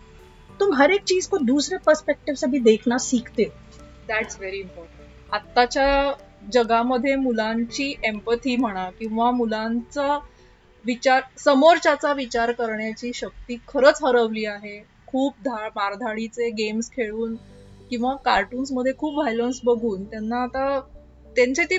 तुम 0.59 0.75
हर 0.75 0.91
एक 0.91 1.03
चीज़ 1.03 1.29
को 1.29 1.39
दूसरे 1.39 1.79
पर्स्पेक्टिव्ह 1.79 2.37
से 2.37 2.47
भी 2.47 2.61
देखना 2.61 2.99
सीखते 2.99 3.43
हो। 3.43 3.51
दॅट्स 4.09 4.39
व्हेरी 4.41 4.59
इम्पॉर्टंट 4.59 4.94
आत्ताच्या 5.35 6.13
जगामध्ये 6.53 7.15
मुलांची 7.17 7.93
एम्पथी 8.03 8.57
म्हणा 8.57 8.89
किंवा 8.91 9.31
मुलांचा 9.31 10.19
विचार 10.85 11.21
समोरच्याचा 11.39 12.13
विचार 12.13 12.53
करण्याची 12.53 13.11
शक्ती 13.15 13.57
खरंच 13.69 14.03
हरवली 14.03 14.45
आहे. 14.45 14.79
खूप 15.07 15.35
धा 15.45 15.69
मारधाडीचे 15.77 16.51
गेम्स 16.51 16.91
खेळून 16.91 17.35
किंवा 17.91 18.15
कार्टून्समध्ये 18.25 18.93
खूप 18.99 19.15
व्हायलन्स 19.15 19.61
बघून 19.65 20.05
त्यांना 20.05 20.43
आता 20.43 20.81
त्यांच्या 21.37 21.65
ती 21.65 21.79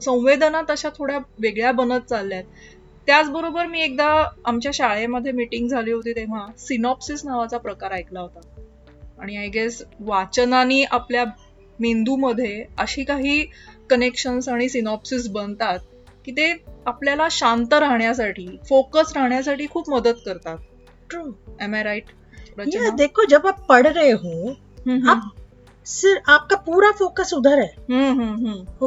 संवेदना 0.00 0.62
तशा 0.70 0.88
थोड्या 0.88 1.18
वेगळ्या 1.38 1.72
बनत 1.72 2.00
चालल्यात. 2.00 2.44
त्याचबरोबर 3.06 3.66
मी 3.66 3.80
एकदा 3.80 4.06
आमच्या 4.44 4.72
शाळेमध्ये 4.74 5.32
मीटिंग 5.32 5.68
झाली 5.68 5.92
होती 5.92 6.12
तेव्हा 6.12 6.46
सिनॉप्सिस 6.58 7.24
नावाचा 7.24 7.58
प्रकार 7.58 7.92
ऐकला 7.92 8.20
होता. 8.20 8.40
आणि 9.20 9.36
आय 9.36 9.48
गेस 9.48 9.82
वाचनाने 10.00 10.82
आपल्या 10.82 11.24
मेंदूमध्ये 11.80 12.64
अशी 12.78 13.04
काही 13.04 13.40
कनेक्शन्स 13.90 14.48
आणि 14.48 14.68
सिनॉप्सिस 14.68 15.28
बनतात 15.28 15.78
की 16.24 16.32
ते 16.32 16.50
आपल्याला 16.86 17.28
शांत 17.30 17.74
राहण्यासाठी 17.74 18.46
फोकस 18.68 19.12
राहण्यासाठी 19.16 19.66
खूप 19.66 19.90
मदत 19.90 20.22
करतात. 20.26 20.58
ट्रू 21.10 21.22
एम 21.60 21.74
आय 21.74 21.82
राइट 21.82 22.04
देखो 22.96 23.24
जब 23.24 23.46
आप 23.46 23.66
पढ़ 23.68 23.86
रहे 23.86 24.10
हो 24.12 24.48
आप 25.10 25.30
सिर्फ़ 25.86 26.30
आपका 26.30 26.56
पूरा 26.56 26.90
फोकस 26.90 27.32
उधर 27.34 27.58
है। 27.58 27.68
हम्म, 27.90 28.20
हम्म, 28.20 28.46
हम्म। 28.46 28.86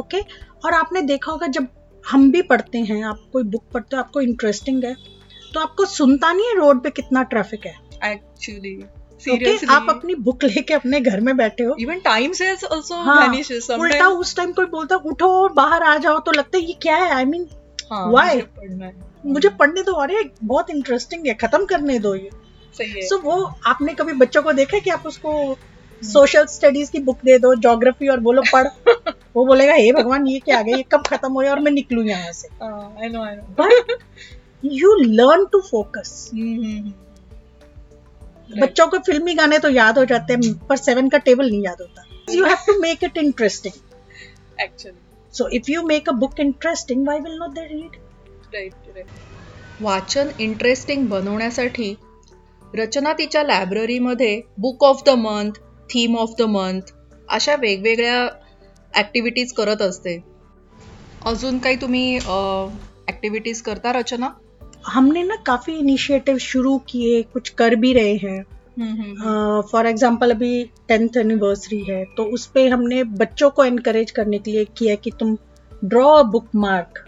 और 0.64 0.72
आपने 0.72 1.00
देखा 1.02 1.32
होगा 1.32 1.46
जब 1.46 1.66
हम 2.04 2.30
भी 2.32 2.42
पढ़ते 2.42 2.78
हैं 2.78 3.02
आप 3.04 3.22
कोई 3.32 3.42
बुक 3.42 3.64
पढ़ते 3.74 3.96
हो 3.96 4.02
आपको 4.02 4.20
इंटरेस्टिंग 4.20 4.84
है 4.84 4.94
तो 5.54 5.60
आपको 5.60 5.84
सुनता 5.84 6.32
नहीं 6.32 6.46
है 6.46 6.56
रोड 6.56 6.82
पे 6.82 6.90
कितना 6.90 7.22
ट्रैफ़िक 7.22 7.66
है। 7.66 7.74
एक्चुअली 8.04 8.74
आप 9.70 9.86
अपनी 9.88 10.14
बुक 10.14 10.44
लेके 10.44 10.74
अपने 10.74 11.00
घर 11.00 11.20
में 11.20 11.36
बैठे 11.36 11.64
हो। 11.64 11.76
इवन 11.80 11.98
टाइम 11.98 12.30
आल्सो 12.30 12.94
हाँ, 12.94 13.28
उल्टा 13.80 14.08
उस 14.08 14.36
टाइम 14.36 14.52
कोई 14.52 14.66
बोलता 14.66 14.96
उठो 14.96 15.26
और 15.42 15.52
बाहर 15.52 15.82
आ 15.82 15.96
जाओ 15.96 16.18
तो 16.18 16.32
लगता 16.32 16.58
है 16.58 16.64
ये 16.64 16.72
क्या 16.72 16.96
है? 16.96 17.10
आई 17.10 17.24
मीन 17.24 17.46
व्हाई 18.10 18.42
मुझे 19.26 19.48
पढ़ने 19.48 19.82
दो। 19.82 19.92
अरे 19.92 20.30
बहुत 20.44 20.70
इंटरेस्टिंग 20.70 21.26
है 21.26 21.34
खत्म 21.34 21.64
करने 21.64 21.98
दो 21.98 22.14
ये। 22.14 22.30
सही 22.78 22.90
है। 22.90 23.06
सो 23.06 23.16
so, 23.16 23.24
वो 23.24 23.54
आपने 23.66 23.94
कभी 23.94 24.12
बच्चों 24.12 24.42
को 24.42 24.52
देखा 24.52 24.78
कि 24.78 24.90
आप 24.90 25.06
उसको 25.06 25.56
सोशल 26.02 26.46
स्टडीज़ 26.46 26.90
की 26.90 26.98
बुक 26.98 27.18
दे 27.24 27.38
दो 27.38 27.54
जोग्राफी 27.54 28.08
और 28.08 28.20
बोलो 28.20 28.42
पढ़ 28.52 28.66
वो 29.36 29.46
बोलेगा 29.46 29.72
हे 29.72 29.92
भगवान 29.92 30.26
ये 30.26 30.38
क्या 30.38 30.58
आ 30.58 30.62
गया? 30.62 30.76
ये 30.76 30.82
कब 30.82 31.02
खत्म 31.06 31.32
हो 31.32 31.40
गया 31.40 31.50
और 31.50 31.60
मैं 31.60 31.72
निकलू 31.72 32.02
यहाँ 32.02 32.32
से? 32.32 32.48
But 33.60 33.98
you 34.64 34.94
learn 34.94 35.44
to 35.52 35.60
focus 35.60 36.30
बच्चों 38.50 38.86
को 38.88 38.98
फिल्मी 39.06 39.34
गाने 39.34 39.58
तो 39.58 39.68
याद 39.70 39.98
हो 39.98 40.04
जाते 40.04 40.34
हैं 40.34 40.52
पर 40.66 40.76
सेवन 40.76 41.08
का 41.08 41.18
टेबल 41.20 41.50
नहीं 41.50 41.62
याद 41.64 41.80
होता। 41.80 42.04
You 42.30 42.44
have 42.44 42.64
to 42.66 42.80
make 42.80 43.04
it 43.04 43.18
interesting 43.18 43.74
actually 44.62 44.98
so 45.34 45.48
if 45.56 45.68
you 45.68 45.82
make 45.86 46.08
a 46.08 46.12
book 46.20 46.40
interesting 46.40 47.04
why 47.04 47.18
will 47.18 47.36
not 47.38 47.50
they 47.50 47.66
read 47.66 47.96
right 48.54 48.96
right 48.96 49.82
वाचन 49.82 50.30
इंटरेस्टिंग 50.40 51.06
बनवण्यासाठी 51.08 51.94
रचना 52.74 53.12
तिच्या 53.12 53.42
लायब्ररीमध्ये 53.42 54.40
book 54.58 54.84
of 54.84 55.02
the 55.06 55.10
month 55.18 55.58
theme 55.90 56.16
of 56.18 56.34
the 56.38 56.42
month 56.50 56.92
अशा 57.28 57.54
वेगवेगळ्या 57.60 58.28
activities 58.94 59.52
करत 59.52 59.82
असते. 59.82 60.18
अजून 61.26 61.58
काही 61.58 61.76
तुम्ही 61.76 62.16
ऍक्टिव्हिटीज 63.08 63.60
करता 63.62 63.92
रचना? 63.92 64.28
हमने 64.86 65.22
ना 65.22 65.36
काफ़ी 65.46 65.74
इनिशिएटिव 65.74 66.38
शुरू 66.38 66.78
किए 66.88 67.22
कुछ 67.22 67.48
कर 67.48 67.74
भी 67.76 67.92
रहे 67.92 68.14
हैं। 68.16 68.42
फॉर 68.80 69.80
हम्म, 69.80 69.88
एग्ज़ाम्पल 69.88 70.26
हम्म, 70.26 70.36
अभी 70.36 70.64
टेंथ 70.88 71.16
एनिवर्सरी 71.16 71.80
है 71.84 72.04
तो 72.16 72.24
उस 72.24 72.46
पर 72.46 72.68
हमने 72.68 73.02
बच्चों 73.04 73.50
को 73.50 73.64
एनकरेज 73.64 74.10
करने 74.10 74.38
के 74.38 74.50
लिए 74.50 74.64
किया 74.78 74.94
कि 74.94 75.10
तुम 75.10 75.36
draw 75.84 76.08
a 76.08 76.22
bookmark 76.56 77.04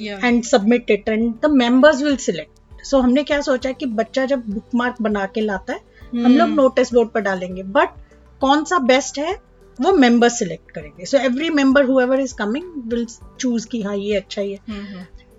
and 0.00 0.42
submit 0.44 0.90
it 0.90 1.08
and 1.08 1.32
the 1.42 1.50
members 1.52 2.02
will 2.02 2.16
select 2.16 2.84
so 2.84 3.00
हमने 3.00 3.22
क्या 3.22 3.40
सोचा 3.40 3.72
कि 3.72 3.86
बच्चा 3.86 4.24
जब 4.24 4.42
बुक 4.48 4.74
मार्क 4.74 4.96
बना 5.02 5.24
के 5.26 5.40
लाता 5.40 5.72
है 5.72 5.80
hmm. 5.80 6.24
हम 6.24 6.36
लोग 6.36 6.48
नोटिस 6.48 6.88
हम्म। 6.88 6.96
बोर्ड 6.96 7.10
पर 7.10 7.20
डालेंगे 7.20 7.62
बट 7.62 7.88
कौन 8.40 8.64
सा 8.64 8.78
बेस्ट 8.78 9.18
है 9.18 9.38
वो 9.78 9.92
मेंबर 9.92 10.28
सिलेक्ट 10.28 10.70
करेंगे। 10.70 11.04
So 11.04 11.18
every 11.18 11.50
member 11.50 11.84
whoever 11.84 12.20
is 12.20 12.34
coming 12.34 12.64
will 12.86 13.06
choose 13.40 13.66
कि 13.68 13.82
हाँ 13.82 13.96
ये 13.96 14.16
अच्छा 14.16 14.42
ही 14.42 14.52
है। 14.52 14.58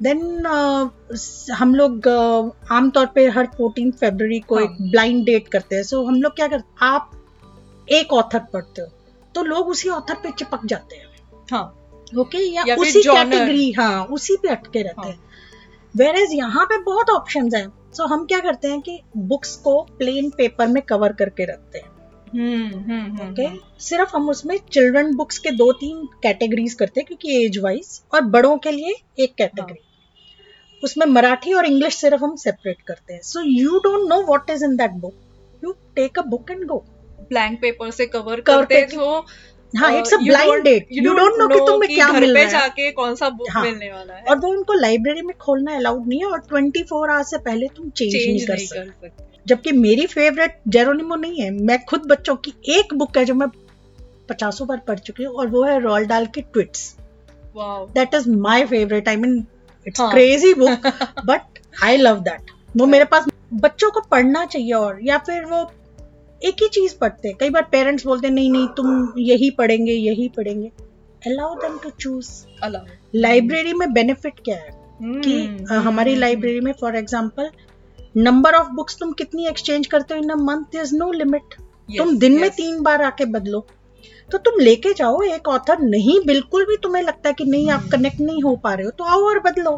देन 0.02 0.22
uh, 0.42 1.52
हम 1.52 1.76
लोग 1.76 2.08
uh, 2.08 2.72
आमतौर 2.72 3.06
पे 3.06 3.28
हर 3.28 3.46
फोर्टीन 3.48 3.92
फेबर 3.92 4.40
को 4.40 4.56
हाँ. 4.56 4.64
एक 4.64 4.72
ब्लाइंड 4.82 5.26
डेट 5.26 5.48
करते 5.48 5.76
हैं 5.76 5.84
सो 5.84 6.02
so, 6.02 6.08
हम 6.08 6.22
लोग 6.22 6.36
क्या 6.36 6.48
करते 6.48 6.86
आप 6.86 7.12
एक 7.88 8.14
ऑथर 8.14 8.40
पढ़ते 8.54 8.82
हो 8.82 8.88
तो 9.36 9.44
लोग 9.44 9.68
उसी 9.68 9.90
ऑथर 9.90 10.14
पे 10.14 10.32
चिपक 10.32 10.66
जाते 10.66 10.96
हैं 10.96 11.10
हाँ 11.52 11.64
ओके 12.20 12.38
okay? 12.38 12.56
या, 12.56 12.64
या 12.68 12.76
उसी 12.76 13.04
कैटेगरी 13.04 13.72
हाँ 13.72 14.06
उसी 14.06 14.36
पे 14.36 14.50
अटके 14.50 14.82
रहते 14.82 15.02
हाँ. 15.02 15.12
हैं 15.12 15.20
वेर 15.96 16.16
एज 16.16 16.34
यहाँ 16.34 16.66
पे 16.66 16.82
बहुत 16.84 17.10
ऑप्शन 17.10 17.50
हैं 17.56 17.68
सो 17.68 18.04
so, 18.04 18.12
हम 18.12 18.26
क्या 18.26 18.40
करते 18.40 18.68
हैं 18.68 18.82
कि 18.82 19.00
बुक्स 19.18 19.56
को 19.56 19.82
प्लेन 19.98 20.30
पेपर 20.30 20.68
में 20.68 20.84
कवर 20.84 21.14
करके 21.14 21.46
रखते 21.46 21.78
हैं 21.78 21.92
ओके 22.32 22.40
हम्म, 22.40 22.80
हम्म, 22.80 23.18
हम्म, 23.18 23.34
okay? 23.34 23.50
सिर्फ़ 23.80 24.16
हम 24.16 24.30
उसमें 24.30 24.58
चिल्ड्रन 24.72 25.16
बुक्स 25.16 25.38
के 25.38 25.52
दो 25.52 25.72
तीन 25.72 26.06
कैटेगरीज 26.24 26.74
करते 26.74 27.00
हैं 27.00 27.08
क्योंकि 27.08 27.46
एज 27.46 27.58
वाइज 27.58 28.02
और 28.14 28.22
बड़ों 28.22 28.58
के 28.58 28.72
लिए 28.72 28.96
एक 29.20 29.34
कैटेगरी 29.36 29.80
हाँ. 29.84 29.91
उसमें 30.84 31.06
मराठी 31.08 31.54
और 31.54 31.66
इंग्लिश 31.66 31.96
सिर्फ़ 31.96 32.24
हम 32.24 32.36
सेपरेट 32.36 32.82
करते 32.88 33.14
हैं। 33.14 33.22
So 33.24 33.42
you 33.42 33.80
don't 33.80 34.10
know 34.10 34.22
what 34.24 34.50
is 34.50 34.66
in 34.66 34.76
that 34.78 34.92
book 35.02 35.14
you 35.64 35.72
take 35.96 36.20
a 36.20 36.22
book 36.26 36.52
and 36.52 36.66
go 36.68 36.84
blank 37.30 37.60
paper 37.62 37.92
से 37.92 38.06
कवर 38.08 38.42
करते 38.42 38.80
हो 38.96 39.26
हाँ 39.74 39.92
it's 39.98 40.14
a 40.14 40.18
blind 40.18 40.64
date 40.64 40.88
you 40.92 41.14
don't 41.14 41.34
know 41.40 41.48
कि 41.48 41.60
तुम्हें 41.68 41.94
क्या 41.94 42.12
मिल 42.12 42.34
रहा 42.34 42.44
है। 42.44 42.50
जाके 42.52 42.92
कौन 42.92 43.16
सा 43.16 43.30
बुक 43.30 43.50
हाँ, 43.50 43.64
मिलने 43.64 43.92
वाला 43.92 44.14
है। 44.14 44.24
और 44.24 44.40
वो 44.40 44.50
उनको 44.50 44.74
लाइब्रेरी 44.74 45.22
में 45.22 45.36
खोलना 45.38 45.76
अलाउड 45.76 46.08
नहीं 46.08 46.20
है 46.20 46.26
और 46.26 46.42
24 46.54 47.10
आवर्स 47.10 47.30
से 47.30 47.38
पहले 47.38 47.68
तुम 47.68 47.90
चेंज 47.90 48.14
नहीं 48.14 48.46
कर 48.48 48.58
सकते। 48.58 49.12
जबकि 49.46 49.72
मेरी 49.72 50.06
फेवरेट 50.08 50.60
जेरोनिमो 50.68 51.16
नहीं 51.16 51.42
है। 51.42 51.50
मैं 51.52 51.80
खुद 51.86 52.06
बच्चों 52.08 52.36
की 52.38 52.54
एक 52.70 52.94
बुक 52.94 53.18
है 53.18 53.26
जो 53.26 53.34
मैं 53.34 53.48
पचासों 54.30 54.68
बार 54.68 54.82
पढ़ 54.88 55.00
चुकी 55.00 55.24
हूँ 55.24 55.36
और 55.36 55.48
वो 55.48 55.64
है 55.64 55.80
रॉल 55.80 56.06
डाल 56.06 56.26
के 56.26 56.42
Twits 56.44 56.96
that 57.58 58.14
is 58.16 58.30
my 58.30 58.66
favourite 58.66 59.08
I 59.08 59.16
mean 59.16 59.42
it's 59.88 60.02
crazy 60.02 60.54
book 60.54 60.88
but 61.26 61.60
I 61.84 61.98
love 61.98 62.20
that 62.20 62.52
वो 62.78 62.86
मेरे 62.86 63.06
पास 63.06 63.26
बच्चों 63.54 63.92
को 63.92 64.02
पढ़ना 64.12 64.46
चाहिए 64.46 64.74
और 64.74 65.00
या 65.04 65.18
फिर 65.18 65.46
वो 65.46 65.72
एक 66.42 66.62
ही 66.62 66.68
चीज़ 66.68 66.96
पढ़ते 66.98 67.28
हैं। 67.28 67.38
कई 67.38 67.50
बार 67.50 67.64
पेरेंट्स 67.72 68.06
बोलते 68.06 68.28
हैं 68.28 68.34
नहीं 68.34 68.52
नहीं 68.52 68.68
तुम 68.68 69.14
यही 69.18 69.50
पढ़ेंगे 69.50 69.94
यही 69.94 70.28
पढ़ेंगे। 70.38 70.72
Allow 71.28 71.56
them 71.56 71.78
to 71.78 71.90
choose 71.90 72.30
library 73.16 73.74
में 73.74 73.92
बेनिफिट 73.94 74.40
क्या 74.46 74.56
है? 74.56 74.70
Hmm. 74.70 75.24
कि 75.24 75.58
hmm. 75.58 75.84
हमारी 75.86 76.16
लाइब्रेरी 76.16 76.60
में 76.60 76.72
for 76.82 76.96
example 76.96 77.50
number 78.18 78.54
of 78.54 78.68
books 78.68 78.98
तुम 79.00 79.12
कितनी 79.12 79.48
एक्सचेंज 79.48 79.88
करते 79.88 80.14
हो 80.14 80.20
in 80.20 80.30
a 80.30 80.36
month 80.36 80.76
is 80.76 80.96
no 80.96 81.12
limit 81.12 81.54
तुम 81.98 82.18
दिन 82.18 82.32
yes. 82.32 82.42
में 82.42 82.50
तीन 82.50 82.82
बार 82.82 83.02
आके 83.02 83.26
बदलो। 83.26 83.66
तो 84.32 84.38
तुम 84.38 84.60
लेके 84.60 84.94
जाओ 84.94 85.22
एक 85.22 85.48
ऑथर 85.48 85.80
नहीं 85.80 86.20
बिल्कुल 86.26 86.66
भी 86.66 86.78
तुम्हें 86.78 87.04
लगता 87.04 87.30
है 87.30 87.34
कि 87.34 87.46
नहीं 87.46 87.70
आप 87.70 87.84
कनेक्ट 87.92 88.18
hmm. 88.18 88.26
नहीं 88.26 88.44
हो 88.44 88.56
पा 88.56 88.74
रहे 88.74 88.86
हो 88.86 88.92
तो 88.92 89.04
आओ 89.04 89.20
और 89.20 89.40
बदलो। 89.40 89.78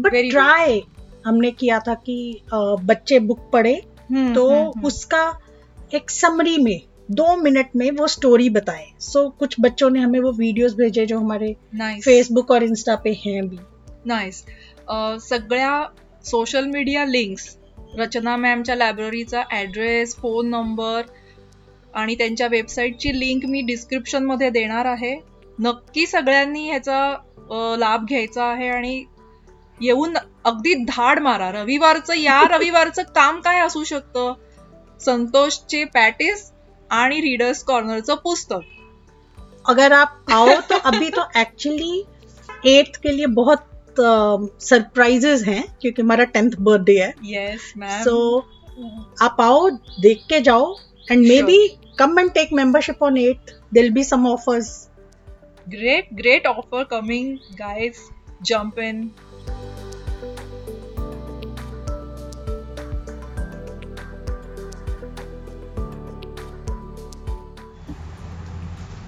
बट 0.00 0.12
ट्राई 0.30 0.82
हमने 1.26 1.50
किया 1.50 1.78
था 1.78 1.94
कि 1.94 2.40
बच्चे 2.54 3.18
बुक 3.18 3.50
पढ़े 3.52 3.82
hmm, 4.12 4.34
तो 4.34 4.72
hmm, 4.72 4.84
उसका 4.84 5.40
एक 5.94 6.10
समरी 6.10 6.56
में 6.58 6.80
दो 7.10 7.36
मिनट 7.36 7.70
में 7.76 7.90
वो 7.90 8.06
स्टोरी 8.06 8.50
बताए। 8.50 8.86
सो 9.00 9.24
so, 9.24 9.38
कुछ 9.38 9.56
बच्चों 9.60 9.90
ने 9.90 10.00
हमें 10.00 10.20
वो 10.20 10.32
वीडियोस 10.32 10.74
भेजे 10.74 11.06
जो 11.06 11.18
हमारे 11.18 11.56
फेसबुक 11.76 12.50
और 12.50 12.64
इंस्टा 12.64 12.94
पे 12.94 13.12
हैं 13.26 13.48
भी। 13.48 13.58
नाइस 14.06 14.44
uh, 14.44 15.18
सगळ्या 15.20 15.72
सोशल 16.24 16.66
मीडिया 16.66 17.04
लिंक्स 17.04 17.56
रचना 17.96 18.36
मॅमच्या 18.36 18.74
लायब्ररीचा 18.74 19.42
ॲड्रेस 19.52 20.14
फ़ोन 20.16 20.48
नंबर 20.48 21.02
आणि 21.94 22.14
त्यांच्या 22.14 22.46
वेबसाईटची 22.46 23.20
लिंक 23.20 23.44
मी 23.44 23.60
डिस्क्रिप्शनमध्ये 23.60 24.50
देणार 24.50 24.84
आहे. 24.84 25.20
नक्की 25.58 26.06
सगळ्यांनी 26.06 26.68
ह्याचा 26.68 27.16
लाभ 27.78 28.04
घ्यायचा 28.04 28.44
आहे 28.44 28.68
आणि 28.68 29.04
येऊन 29.80 30.16
अगदी 30.44 30.74
धाड 30.74 31.20
मारा. 31.20 31.50
रविवारचं 31.52 32.14
या 32.14 32.42
रविवारचं 32.50 33.02
काम 33.02 33.40
काय 33.40 33.60
असू 33.60 33.84
शकतं? 33.84 34.34
संतोषचे 35.04 35.84
पॅटिस 35.84 36.50
आणि 36.90 37.20
रीडर्स 37.20 37.64
कॉर्नरचं 37.64 38.14
पुस्तक. 38.14 38.60
अगर 39.64 39.92
आप 39.92 40.30
आओ 40.30 40.48
तो 40.70 40.74
अभी 40.84 41.08
तो 41.08 41.20
एक्चुअली 41.36 42.06
एट्थ 42.64 42.98
के 42.98 43.16
लिए 43.16 43.26
बहुत 43.26 43.56
सरप्राइजेस 44.62 45.40
uh, 45.40 45.46
हैं 45.46 45.62
क्योंकि 45.80 46.02
हमारा 46.02 46.24
टेंथ 46.24 46.50
बर्थडे 46.58 46.92
है। 46.92 47.10
यस 47.22 47.72
मैम 47.76 48.02
सो 48.02 48.48
आप 49.20 49.40
आओ 49.40 49.68
देख 50.02 50.16
के 50.30 50.40
जाओ। 50.40 50.74
And 51.10 51.22
maybe 51.22 51.58
sure. 51.68 51.96
come 51.96 52.18
and 52.18 52.32
take 52.34 52.52
membership 52.52 53.02
on 53.02 53.14
8th 53.14 53.52
there'll 53.72 53.92
be 53.92 54.04
some 54.04 54.26
offers 54.26 54.68
great 55.66 56.14
great 56.16 56.46
offer 56.46 56.84
coming 56.84 57.38
guys 57.56 57.98
jump 58.42 58.78
in 58.78 59.10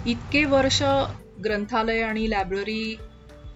इतके 0.07 0.45
वर्ष 0.45 0.83
ग्रंथालय 1.45 2.01
आणि 2.03 2.31
लायब्ररी 2.31 2.97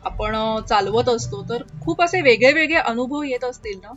आपण 0.05 0.37
चालवत 0.69 1.09
असतो 1.09 1.43
तर 1.49 1.63
खूप 1.83 2.03
असे 2.03 2.21
वेगळे 2.21 2.53
वेगळे 2.53 2.77
अनुभव 2.77 3.23
येत 3.23 3.45
असतील 3.45 3.79
ना 3.83 3.93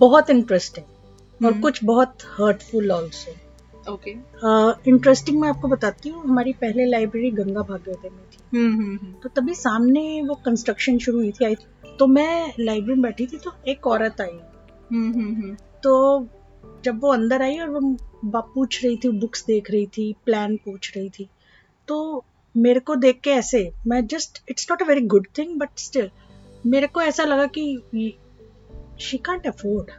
बहुत 0.00 0.30
इंटरेस्टिंग 0.30 0.95
और 1.44 1.50
हम्म। 1.50 1.60
कुछ 1.62 1.84
बहुत 1.84 2.18
हर्टफुल 2.26 2.90
ऑल्सो 2.90 3.32
ओके 3.92 4.10
इंटरेस्टिंग 4.90 5.40
मैं 5.40 5.48
आपको 5.48 5.68
बताती 5.68 6.08
हूँ 6.08 6.22
हमारी 6.22 6.52
पहले 6.52 6.84
लाइब्रेरी 6.84 7.30
गंगा 7.30 7.62
भाग्योदय 7.62 8.08
में 8.08 8.24
थी। 8.24 8.58
हम्म, 8.58 8.74
हम्म, 8.74 9.12
तो 9.12 9.28
तभी 9.28 9.54
सामने 9.54 10.22
वो 10.22 10.34
कंस्ट्रक्शन 10.34 10.98
शुरू 10.98 11.18
हुई 11.18 11.30
थी 11.30 11.56
तो 11.98 12.06
मैं 12.06 12.52
लाइब्रेरी 12.60 13.00
में 13.00 13.02
बैठी 13.02 13.26
थी 13.26 13.36
तो 13.36 13.52
एक 13.68 13.86
औरत 13.86 14.20
आई। 14.20 14.38
mm-hmm. 14.94 15.60
तो 15.82 16.26
जब 16.84 17.00
वो 17.00 17.12
अंदर 17.12 17.42
आई 17.42 17.58
और 17.58 17.68
वो 17.68 17.80
पूछ 18.36 18.84
रही 18.84 18.96
थी 18.96 19.08
बुक्स 19.08 19.44
देख 19.46 19.70
रही 19.70 19.86
थी 19.86 20.14
प्लान 20.24 20.56
पूछ 20.56 20.96
रही 20.96 21.08
थी 21.08 21.28
तो 21.88 22.24
मेरे 22.56 22.80
को 22.80 22.94
देख 22.96 23.20
के 23.20 23.30
ऐसे 23.30 23.72
मैं 23.86 24.06
just 24.06 24.42
it's 24.50 24.66
not 24.70 24.82
a 24.82 24.86
very 24.86 25.00
good 25.00 25.26
thing 25.38 25.58
but 25.58 25.68
still 25.76 26.10
मेरे 26.66 26.86
को 26.86 27.02
ऐसा 27.02 27.24
लगा 27.24 27.46
कि 27.58 27.64
शी 29.00 29.18
कांट 29.18 29.46
अफोर्ड 29.46 29.90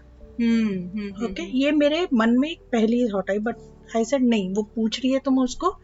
ओके 1.25 1.43
ये 1.57 1.71
मेरे 1.71 2.07
मन 2.13 2.37
में 2.39 2.49
एक 2.49 2.59
पहली 2.71 3.07
थॉट 3.09 3.29
आई 3.31 3.39
बट 3.39 3.55
आई 3.95 4.05
सेड 4.05 4.23
नहीं 4.23 4.53
वो 4.53 4.63
पूछ 4.75 4.99
रही 4.99 5.11
है 5.11 5.19
तो 5.19 5.31
मैं 5.31 5.43
उसको 5.43 5.75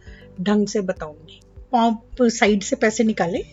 ढंग 0.42 0.68
से 0.68 0.82
बताऊँगी। 0.82 1.40
पाँव 1.72 2.30
साइड 2.30 2.64
से 2.64 2.76
पैसे 2.76 3.04
निकाले 3.04 3.44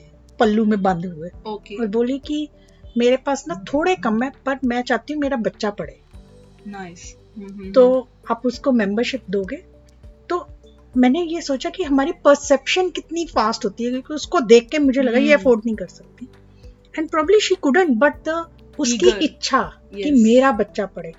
पल्लू 0.40 0.64
में 0.64 0.82
बांधे 0.82 1.08
हुए। 1.08 1.28
Okay. 1.28 1.80
और 1.80 1.86
बोली 1.86 2.18
कि 2.18 2.48
मेरे 2.98 3.16
पास 3.16 3.44
ना 3.48 3.54
थोड़े 3.54 3.94
कम 3.96 4.22
है 4.22 4.30
पर 4.46 4.58
मैं 4.64 4.82
चाहती 4.82 5.12
हूँ 5.12 5.20
मेरा 5.20 5.36
बच्चा 5.36 5.70
पढ़े। 5.70 5.98
Nice. 6.68 7.06
तो 7.74 8.08
आप 8.30 8.42
उसको 8.44 8.72
मेंबरशिप 8.72 9.22
दोगे? 9.30 9.56
तो 10.28 10.46
मैंने 10.96 11.22
ये 11.22 11.40
सोचा 11.40 11.70
कि 11.70 11.82
हमारी 11.82 12.12
परसेप्शन 12.24 12.90
कितनी 12.90 13.26
फास्ट 13.26 13.64
होती 13.64 13.84
है 13.84 13.90
क्योंकि 13.90 14.14
उसको 14.14 14.40
देख 14.40 14.68
के 14.68 14.78
मुझे 14.78 15.02
लगा 15.02 15.18
ये 15.18 15.32
अफोर्ड 15.32 15.62
नहीं 15.66 15.76
कर 15.76 15.86
सकती। 15.86 16.28
And 16.98 17.08
probably 17.10 17.40
she 17.40 17.54
couldn't 17.54 17.90
but 17.90 18.28
the 18.28 18.44
उसकी 18.78 19.10
इच्छा 19.24 19.60
yes. 19.92 20.02
कि 20.04 20.10
मेरा 20.24 20.52
बच्चा 20.52 20.86
पढ़े। 20.86 21.12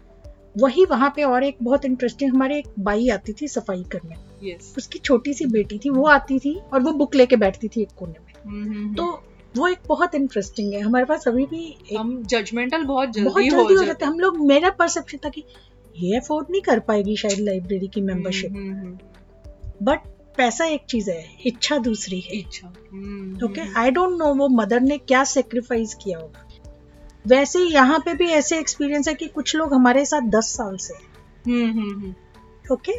वही 0.58 0.86
वहाँ 0.86 1.10
पे 1.16 1.24
और 1.24 1.44
एक 1.44 1.58
बहुत 1.64 1.86
इंटरेस्टिंग 1.86 2.34
हमारे 2.34 2.58
एक 2.58 2.68
बाई 2.80 3.08
आती 3.10 3.34
थी 3.34 3.48
सफ़ाई 3.48 3.84
करने। 3.92 4.16
Yes. 4.50 4.78
उसकी 4.78 5.00
छोटी 5.00 5.34
सी 5.34 5.46
बेटी 5.46 5.78
थी 5.78 5.90
वो 5.90 6.08
आती 6.08 6.40
थी 6.40 6.56
और 6.74 6.82
वो 6.82 6.92
बुक 6.92 7.16
लेके 7.16 7.36
बैठती 7.36 7.68
थी 7.68 7.82
एक 7.82 7.92
कोने 7.98 8.20
में। 8.20 8.34
mm-hmm. 8.34 8.98
तो 8.98 9.24
वो 9.58 9.68
एक 9.68 9.80
बहुत 9.88 10.16
इंटरेस्टिंग 10.16 10.74
है। 10.74 10.80
हमारे 10.80 11.06
पास 11.06 11.28
अभी 11.28 11.46
भी 11.46 11.96
हम 11.98 12.24
जजमेंटल 12.24 12.84
बहुत 12.84 13.10
जल्दी 13.10 13.30
बहुत 13.30 13.44
जल्दी 13.44 13.74
हो 13.74 13.84
जाते 13.84 14.06
हम 14.06 14.20
लोग 14.20 14.38
मेरा 14.48 14.70
परसेप्शन 14.70 15.18
था 15.26 15.30
कि 15.30 15.44
ये 15.96 16.18
अफोर्ड 16.18 16.48
नहीं 16.52 16.62
कर 16.62 16.80
पाएगी 16.80 17.16
शायद 17.16 17.40
लाइब्रेरी 17.40 17.88
की 17.88 18.02
मेंबरशिप 18.02 18.54
बट 19.84 20.00
पैसा 20.38 20.66
एक 20.66 20.86
चीज़ 20.90 21.10
है 21.12 21.26
इच्छा 21.46 21.78
दूसरी 21.78 22.20
है। 22.20 22.38
इच्छा। 22.40 22.68
ओके 23.46 23.62
आई 23.80 23.92
डोंट 23.92 24.18
नो 24.20 24.34
वो 24.36 24.48
मदर 24.50 24.82
ने 24.82 24.98
क्या 24.98 25.24
सेक्रीफाइस 25.24 25.94
किया 25.94 26.20
होगा। 26.20 26.48
वैसे 27.26 27.60
यहाँ 27.60 28.00
पे 28.00 28.14
भी 28.14 28.28
ऐसे 28.32 28.60
एक्सपीरियंस 28.60 29.08
है 29.08 29.14
कि 29.14 29.28
कुछ 29.28 29.56
लोग 29.56 29.74
हमारे 29.74 30.06
साथ 30.06 30.30
दस 30.30 30.54
साल 30.58 30.78
से 30.78 30.94
ओके 32.74 32.94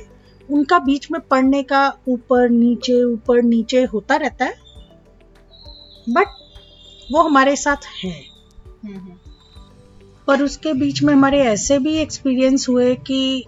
उनका 0.48 0.78
बीच 0.78 1.10
में 1.10 1.20
पढ़ने 1.20 1.62
का 1.62 1.86
ऊपर 2.08 2.48
नीचे 2.50 3.02
ऊपर 3.04 3.42
नीचे 3.42 3.82
होता 3.84 4.16
रहता 4.16 4.44
है। 4.44 4.54
बट 6.08 6.26
वो 7.12 7.22
हमारे 7.22 7.54
साथ 7.56 7.86
है। 8.04 8.14
पर 10.26 10.42
उसके 10.42 10.72
बीच 10.72 11.02
में 11.02 11.12
हमारे 11.14 11.40
ऐसे 11.42 11.78
भी 11.78 11.94
एक्सपीरियंस 11.94 12.68
हुए 12.68 12.94
कि 13.10 13.44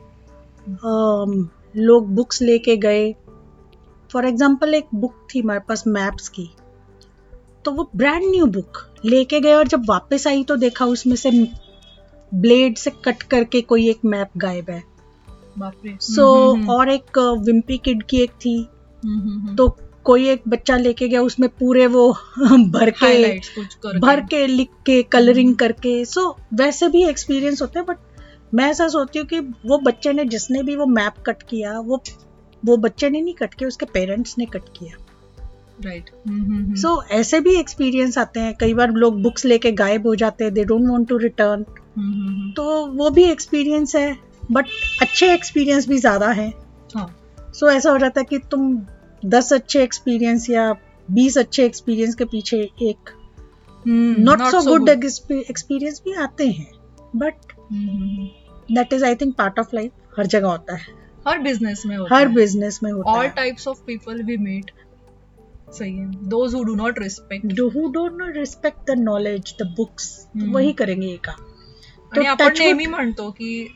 लोग 1.77 2.15
बुक्स 2.15 2.43
लेके 2.43 2.77
गए। 2.77 3.13
फॉर 4.11 4.27
एग्ज़ाम्पल 4.27 4.75
एक 4.75 4.87
बुक 4.95 5.15
थी 5.35 5.41
हमारे 5.41 5.61
पास 5.69 5.87
मैप्स 5.87 6.29
की। 6.29 6.49
तो 7.65 7.71
वो 7.71 7.91
ब्रांड 7.97 8.25
न्यू 8.25 8.47
बुक 8.47 8.79
लेके 9.05 9.41
गए 9.41 9.55
और 9.55 9.69
जब 9.69 9.83
वापस 9.89 10.27
आई 10.27 10.45
तो 10.45 10.57
देखा 10.57 10.85
उसमें 10.85 11.17
से 11.17 11.31
ब्लेड 12.35 12.77
से 12.77 12.91
कट 12.91 13.23
करके 13.23 13.61
कोई 13.61 13.91
एक 13.91 13.99
मैप 14.05 14.31
गायब 14.37 14.71
है। 14.71 14.85
सो 16.01 16.57
so। 16.57 16.69
और 16.69 16.89
एक 16.89 17.19
विम्पी 17.19 17.79
किड 17.79 18.03
की 18.03 18.17
एक 18.17 18.31
थी। 18.31 18.69
तो 19.57 19.77
कोई 20.05 20.29
एक 20.29 20.43
बच्चा 20.49 20.77
लेके 20.77 21.09
गया 21.09 21.23
उसमें 21.23 21.49
पूरे 21.49 21.87
वो 21.87 22.13
भर 22.69 22.91
के 22.91 23.39
भर 23.99 24.21
के 24.21 24.47
लिख 24.47 24.69
के 24.87 25.03
कलरिंग 25.03 25.57
करके। 25.57 26.05
सो 26.05 26.21
so, 26.21 26.59
वैसे 26.61 26.89
भी 26.89 27.05
एक्सपीरियंस 27.05 27.63
होते 27.63 27.79
हैं 27.79 27.87
बट 27.89 27.97
मैं 28.55 28.71
ऐसा 28.71 28.89
सोचती 28.89 29.19
हूँ 29.19 29.27
कि 29.27 29.41
वो 29.41 29.79
बच्चे 29.79 30.13
ने 30.13 30.25
जिसने 30.25 30.63
भी 30.63 30.77
वो 30.77 30.87
मैप 30.87 31.15
कट 31.27 31.43
किया 31.43 31.79
वो 31.81 32.03
वो 32.65 32.77
बच्चे 32.77 33.11
ने 33.11 33.21
नहीं 33.21 33.35
कट 33.35 33.55
किया 33.55 33.69
उसके 33.69 33.87
पेरेंट्स 33.87 34.35
ने 34.39 34.47
कट 34.47 34.69
किया। 34.79 35.04
राइट 35.81 36.11
सो 36.79 37.03
ऐसे 37.13 37.41
भी 37.41 37.55
एक्सपीरियंस 37.57 38.19
आते 38.19 38.41
हैं। 38.41 38.55
कई 38.61 38.75
बार 38.75 38.93
लोग 38.95 39.21
बुक्स 39.23 39.45
लेके 39.45 39.73
गायब 39.73 40.07
हो 40.07 40.15
जाते 40.15 40.45
हैं। 40.45 40.53
They 40.55 40.65
don't 40.65 40.89
want 40.91 41.09
to 41.09 41.17
return 41.19 41.65
तो 42.57 42.65
वो 42.95 43.11
भी 43.11 43.25
एक्सपीरियंस 43.25 43.95
है 43.97 44.17
बट 44.53 44.67
अच्छे 45.03 45.33
एक्सपीरियंस 45.35 45.89
भी 45.89 45.99
ज़्यादा 45.99 46.29
है। 46.31 46.51
सो 46.51 46.99
हाँ. 46.99 47.07
so, 47.55 47.71
ऐसा 47.71 47.91
हो 47.91 47.99
जाता 47.99 48.21
है 48.21 48.25
कि 48.25 48.39
तुम 48.51 48.79
दस 49.23 49.53
अच्छे 49.53 49.83
एक्सपीरियंस 49.83 50.49
या 50.51 50.73
बीस 51.09 51.39
अच्छे 51.39 51.65
एक्सपीरियंस 51.65 52.15
के 52.15 52.25
पीछे 52.25 52.57
एक 52.83 53.11
नॉट 53.87 54.41
सो 54.41 54.63
गुड 54.63 54.89
एक्सपीरियंस 54.89 56.01
भी 56.05 56.15
आते 56.23 56.49
हैं। 56.49 56.71
But 57.17 57.53
that 58.73 58.93
is 58.93 59.05
I 59.05 59.15
think 59.15 59.35
part 59.37 59.59
of 59.59 59.75
life 59.75 60.19
हर 60.19 60.27
जगह 60.27 60.49
होता 60.49 60.77
है। 60.77 61.03
हर 61.27 61.39
बिज़नेस 61.39 61.83
में 61.87 61.97
होता 61.97 62.15
हर 62.15 62.29
बिज़नेस 62.29 62.79
में 62.83 62.91
होता 62.93 63.11
all 63.11 63.29
types 63.37 63.69
of 63.69 63.79
people 63.87 64.23
we 64.23 64.37
meet 64.37 64.71
सही 65.75 65.97
है। 65.97 66.07
Those 66.29 66.55
who 66.55 66.63
do 66.63 66.75
not 66.75 66.99
respect 66.99 67.61
who 67.75 67.87
don't 67.93 68.23
respect 68.37 68.87
the 68.87 68.99
knowledge 68.99 69.55
the 69.61 69.67
books 69.77 70.11
वही 70.45 70.73
करेंगे 70.73 71.07
ये 71.07 71.17
काम। 71.25 71.43
आणि 72.13 72.27
आपण 72.27 72.59
नेहमी 72.59 72.87
म्हणतो 72.87 73.31
की 73.31 73.67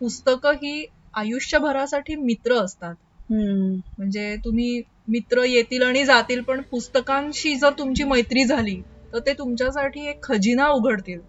पुस्तकं 0.00 0.54
ही 0.54 0.84
आयुष्यभरासाठी 1.14 2.14
मित्र 2.16 2.54
असतात. 2.54 2.94
म्हणजे 3.30 4.34
तुम्ही 4.44 4.80
मित्र 5.08 5.42
येतील 5.44 5.82
आणि 5.82 6.04
जातील 6.04 6.40
पण 6.42 6.60
पुस्तकांशी 6.60 7.54
जर 7.54 7.70
तुमची 7.78 8.04
मैत्री 8.04 8.44
झाली 8.44 8.80
तर 9.12 9.18
ते 9.18 9.32
तुमच्यासाठी 9.32 10.08
एक 10.08 10.22
खजिना 10.22 10.68
उघडतील 10.68 11.20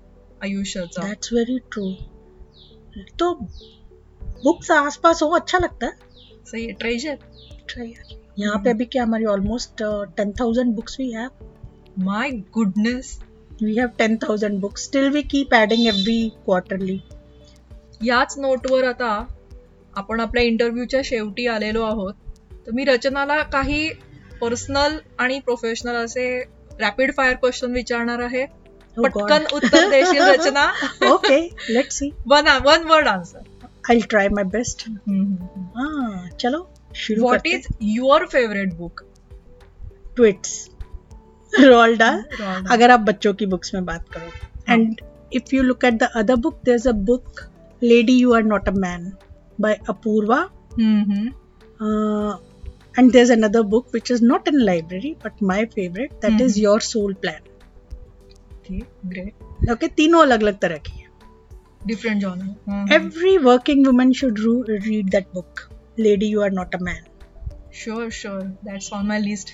आयुष्याचा. 0.41 1.01
दॅट्स 1.01 1.33
व्हेरी 1.33 1.57
ट्रू 1.71 1.91
तो 3.19 3.33
बुक्स 4.43 4.71
आसपास 4.71 5.21
हो 5.23 5.29
अच्छा 5.29 5.57
लगता 5.61 5.85
है? 5.85 5.91
सही 6.45 6.65
है 6.65 6.71
ट्रेजर 6.71 7.15
ट्रेजर 7.69 8.19
यहाँ 8.39 8.57
पे 8.57 8.69
अभी 8.69 8.85
क्या 8.85 9.03
हमारी 9.03 9.25
almost 9.25 9.83
ten 10.17 10.31
thousand 10.31 10.73
books 10.75 10.99
we 10.99 11.11
have 11.11 11.45
my 12.03 12.29
goodness 12.53 13.17
we 13.63 13.75
have 13.79 13.87
ten 13.97 14.17
thousand 14.17 14.59
books 14.59 14.83
still 14.83 15.09
we 15.09 15.21
keep 15.21 15.53
adding 15.55 15.85
every 15.87 16.29
quarterly 16.45 16.99
याच 18.03 18.37
नोटवर 18.37 18.83
आता 18.83 19.25
आपण 19.97 20.19
आपल्या 20.19 20.43
इंटरव्ह्यूच्या 20.43 21.01
शेवटी 21.05 21.47
आलेलो 21.47 21.83
आहोत. 21.83 22.13
तर 22.67 22.71
मी 22.71 22.83
रचनाला 22.85 23.41
काही 23.43 23.89
पर्सनल 24.41 24.97
आणि 25.19 25.39
प्रोफेशनल 25.39 25.95
असे 25.95 26.25
रॅपिड 26.79 27.11
फायर 27.17 27.35
क्वेश्चन 27.35 27.71
विचारणार 27.71 28.19
आहे. 28.19 28.45
Oh 28.97 29.03
पटकन 29.03 29.43
उत्तर 29.53 29.89
देशील 29.89 30.21
Rachna? 30.21 30.65
Okay 31.11 31.39
let's 31.69 31.97
see 31.97 32.09
one 32.27 32.47
one 32.65 32.83
word 32.83 33.07
answer 33.07 33.49
I'll 33.89 34.03
try 34.09 34.27
my 34.29 34.43
best. 34.55 34.83
हाँ 35.75 36.29
चलो. 36.39 36.59
शुरू 36.96 37.22
What 37.22 37.46
is 37.52 37.68
your 37.96 38.20
favorite 38.34 38.74
book? 38.80 39.04
Twits 40.16 40.54
Roald 41.52 41.96
Dahl 41.96 42.24
अगर 42.72 42.90
आप 42.90 43.00
बच्चों 43.00 43.32
की 43.40 43.46
बुक्स 43.46 43.74
में 43.74 43.84
बात 43.84 44.08
करो 44.16 44.72
and 44.72 45.00
if 45.32 45.52
you 45.54 45.62
look 45.62 45.84
at 45.84 45.94
the 46.02 46.08
other 46.16 46.36
book 46.46 46.60
there 46.64 46.74
is 46.74 46.86
a 46.88 46.92
book 47.10 47.40
lady 47.82 48.18
you 48.18 48.32
are 48.34 48.42
not 48.42 48.68
a 48.68 48.72
man 48.84 49.12
by 49.60 49.78
Apurva 49.88 50.48
and 53.00 53.14
there's 53.14 53.30
another 53.32 53.60
book 53.72 53.94
which 53.94 54.10
is 54.12 54.22
not 54.28 54.46
in 54.50 54.54
library 54.66 55.08
but 55.24 55.40
my 55.48 55.56
favorite 55.72 56.12
that 56.20 56.30
mm-hmm. 56.30 56.44
is 56.44 56.54
your 56.60 56.76
soul 56.84 57.10
plan 57.24 57.50
okay 58.52 58.78
great 59.10 59.68
okay 59.74 59.90
तीनों 59.96 60.22
अलग 60.22 60.42
अलग 60.42 60.58
तरह 60.62 60.78
की 60.86 61.06
different 61.86 62.20
genre. 62.20 62.48
Mm-hmm. 62.68 62.92
Every 62.92 63.38
working 63.38 63.82
woman 63.84 64.12
should 64.12 64.38
re- 64.40 64.78
read 64.86 65.10
that 65.12 65.32
book. 65.32 65.68
Lady, 66.01 66.27
you 66.35 66.43
are 66.45 66.53
not 66.57 66.77
a 66.77 66.83
man. 66.83 67.01
Sure, 67.73 68.09
sure. 68.11 68.45
That's 68.67 68.93
on 68.93 69.11
my 69.11 69.19
list. 69.25 69.51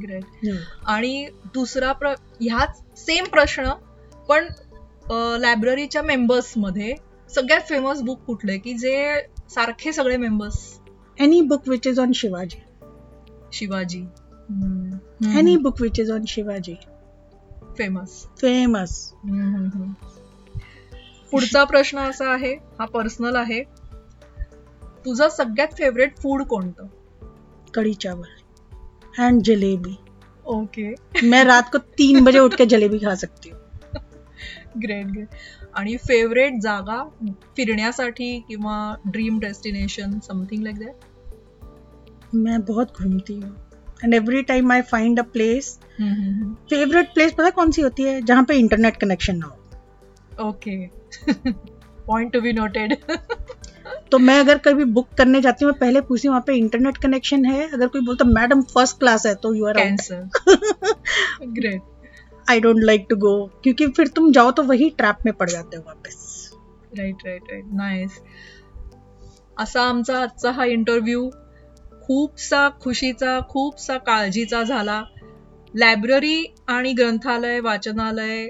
Great 0.00 0.24
hmm. 0.44 0.56
आणि 0.86 1.28
दुसरा 1.54 1.92
प्र 1.92 2.08
ह्याच 2.40 2.80
same 2.96 3.24
प्रश्न 3.24 3.70
पण 4.28 4.46
लायब्ररीच्या 5.40 6.02
मेंबर्समध्ये 6.02 6.94
सगळ्यात 7.34 7.60
फेमस 7.68 8.00
बुक 8.02 8.20
कुठले? 8.20 8.58
की 8.58 8.74
जे 8.74 8.94
सारखे 9.50 9.92
सगळे 9.92 10.16
members 10.16 10.58
any 11.20 11.40
book 11.40 11.68
which 11.68 11.86
is 11.86 12.00
on 12.00 12.12
Shivaji. 12.12 12.60
Shivaji 13.52 14.00
any 15.38 15.56
book 15.56 15.80
which 15.82 16.00
is 16.00 16.10
on 16.10 16.24
Shivaji 16.28 16.74
famous 17.78 18.26
famous 18.40 19.12
पुढचा 21.30 21.64
प्रश्न 21.64 21.98
असा 21.98 22.32
आहे 22.32 22.54
हा 22.78 22.84
पर्सनल 22.84 23.36
आहे. 23.36 23.62
तुझं 25.04 25.28
सगळ्यात 25.28 25.74
फेवरेट 25.78 26.16
फ़ूड 26.18 26.42
कोणतं? 26.44 26.86
कड़ी 27.74 27.94
चावल 27.94 29.20
एंड 29.20 29.42
जलेबी. 29.42 29.96
ओके 30.46 30.88
मैं 31.24 31.44
रात 31.44 31.70
को 31.72 31.78
तीन 31.98 32.24
बजे 32.24 32.38
उठ 32.38 32.54
के 32.54 32.66
जलेबी 32.66 32.98
खा 32.98 33.14
सकती 33.14 33.50
हूँ. 33.50 33.58
ग्रेट 34.78 35.06
ग्रेट 35.06 35.28
आणि 35.74 35.96
फेवरेट 35.98 36.60
जागा 36.62 37.02
फिरण्यासाठी 37.56 38.38
किंवा 38.48 38.76
dream 39.06 39.38
destination 39.40 40.18
something 40.20 40.62
like 40.64 40.78
that 40.78 42.34
मैं 42.34 42.60
बहुत 42.64 42.98
घूमती 42.98 43.34
हूँ. 43.34 43.56
And 44.04 44.14
every 44.14 44.42
time 44.42 44.72
I 44.72 44.80
find 44.82 45.18
a 45.20 45.22
place 45.32 45.78
favourite 46.00 47.12
place 47.14 47.32
पता 47.32 47.50
कौन 47.50 47.70
सी 47.70 47.82
होती 47.82 48.02
है? 48.02 48.20
जहाँ 48.22 48.44
पे 48.44 48.54
इंटरनेट 48.58 48.96
कनेक्शन 48.96 49.36
ना 49.36 49.46
हो. 49.46 49.58
Okay 50.40 50.86
point 52.06 52.32
to 52.32 52.40
be 52.40 52.52
noted 52.52 52.96
तो 54.12 54.18
मैं 54.18 54.38
अगर 54.40 54.58
कभी 54.58 54.84
बुक 54.84 55.08
करने 55.18 55.40
जाती 55.40 55.64
हूँ 55.64 55.72
पहले 55.72 56.00
पूछती 56.00 56.28
हूँ 56.28 56.32
वहाँ 56.32 56.44
पे 56.46 56.54
इंटरनेट 56.54 56.96
कनेक्शन 56.96 57.44
है? 57.44 57.68
अगर 57.68 57.86
कोई 57.86 58.00
बोलता 58.00 58.24
मैडम 58.24 58.62
फ़र्स्ट 58.62 58.98
क्लास 58.98 59.26
है 59.26 59.34
तो 59.34 59.54
you 59.54 59.66
are 59.66 59.78
great 61.42 61.82
I 62.50 62.60
don't 62.60 62.82
like 62.82 63.06
to 63.10 63.16
go 63.16 63.34
क्योंकि 63.62 63.86
फिर 63.88 64.08
तुम 64.08 64.32
जाओ 64.32 64.50
तो 64.50 64.62
वही 64.62 64.90
ट्रैप 64.90 65.18
में 65.26 65.34
पड़ 65.34 65.50
जाते 65.50 65.76
हो 65.76 65.82
वापस. 65.86 66.50
राईट 66.98 67.16
राईट 67.26 67.42
राईट 67.50 67.64
नाईस 67.72 68.20
असा 69.58 69.82
आमचा 69.82 70.18
आजचा 70.20 70.50
हा 70.50 70.64
इंटरव्ह्यू 70.64 71.30
खूपसा 72.02 72.68
खुशीचा 72.80 73.40
खूपसा 73.48 73.98
काळजीचा 73.98 74.62
झाला. 74.62 75.04
लायब्ररी 75.74 76.54
आणि 76.66 76.92
ग्रंथालय 76.92 77.60
वाचनालय 77.60 78.48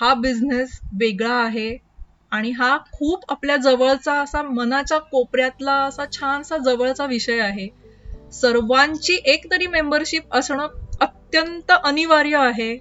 हा 0.00 0.14
बिझनेस 0.14 0.80
वेगळा 0.92 1.34
आहे. 1.34 1.87
आणि 2.32 2.50
हा 2.50 2.78
खूप 2.92 3.24
आपल्या 3.28 3.56
जवळचा 3.56 4.12
असा 4.12 4.42
मनाच्या 4.42 4.98
कोपऱ्यातला 4.98 5.72
असा 5.72 6.04
छानसा 6.12 6.56
जवळचा 6.56 7.06
विषय 7.06 7.38
आहे. 7.40 7.68
सर्वांची 8.32 9.18
एक 9.24 9.50
तरी 9.50 9.66
मेंबरशिप 9.66 10.22
असणं 10.30 10.66
अत्यंत 11.00 11.72
अनिवार्य 11.84 12.36
आहे. 12.36 12.78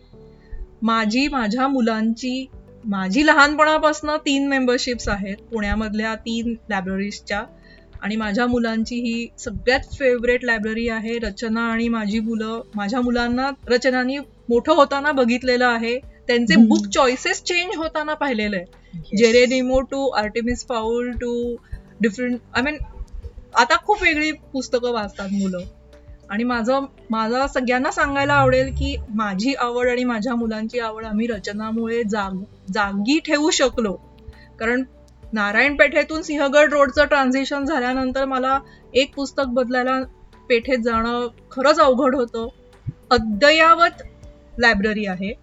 माझी 0.81 1.27
माझ्या 1.27 1.67
मुलांची 1.67 2.45
माझी 2.86 3.25
लहानपणापासून 3.25 4.10
तीन 4.17 4.47
मेंबरशिप्स 4.47 5.10
आहेत 5.10 5.38
पुण्यामधल्या 5.51 6.15
तीन 6.15 6.55
लायब्ररीजच्या 6.69 7.43
आणि 8.01 8.15
माझ्या 8.15 8.45
मुलांची 8.47 8.95
ही 8.95 9.27
सगळ्यात 9.39 9.79
फेवरेट 9.99 10.45
लायब्ररी 10.45 10.89
आहे 10.89 11.17
रचना 11.17 11.62
आणि 11.62 11.88
माझी 11.88 12.19
मुलं 12.19 12.62
माझ्या 12.75 13.01
मुलांना 13.01 13.49
रचनानी 13.67 14.17
मोठं 14.49 14.73
होताना 14.73 15.12
बघितलेलं 15.12 15.65
आहे. 15.65 16.16
त्यांचे 16.27 16.55
बुक 16.55 16.87
चॉईसेस 16.87 17.43
चेंज 17.43 17.75
होताना 17.77 18.13
पाहिलेलं 18.13 18.57
आहे. 18.57 19.15
Geronimo 19.17 19.79
to 19.81 20.07
Artemis 20.09 20.65
Fowl 20.69 21.11
too 21.11 21.55
different 22.01 22.39
I 22.53 22.61
mean 22.61 22.77
आता 23.55 23.75
खूप 23.85 24.03
वेगळी 24.03 24.31
पुस्तकं 24.31 24.91
वाचतात 24.91 25.27
मुलं. 25.31 25.59
आणि 26.29 26.43
माझं 26.43 26.85
माझा 27.09 27.47
सगळ्यांना 27.47 27.91
सांगायला 27.91 28.33
आवडेल 28.33 28.73
की 28.73 28.95
माझी 29.09 29.53
आवड 29.53 29.89
आणि 29.89 30.03
माझ्या 30.03 30.35
मुलांची 30.35 30.79
आवड 30.79 31.05
आम्ही 31.05 31.27
रचनामुळे 31.27 32.03
जाग 32.03 32.43
जागी 32.73 33.19
ठेवू 33.19 33.49
शकलो. 33.49 33.93
कारण 34.59 34.83
नारायण 35.33 35.75
पेठेतून 35.75 36.21
सिंहगड 36.21 36.73
रोडचं 36.73 37.05
ट्रान्झिशन 37.05 37.65
झाल्यानंतर 37.65 38.25
मला 38.25 38.59
एक 38.93 39.13
पुस्तक 39.15 39.45
बदलायला 39.45 39.99
पेठेत 40.49 40.77
जाणं 40.77 41.27
खरंच 41.51 41.79
अवघड 41.79 42.15
होतं. 42.15 42.47
अद्ययावत 43.11 44.03
लायब्ररी 44.59 45.05
आहे. 45.05 45.33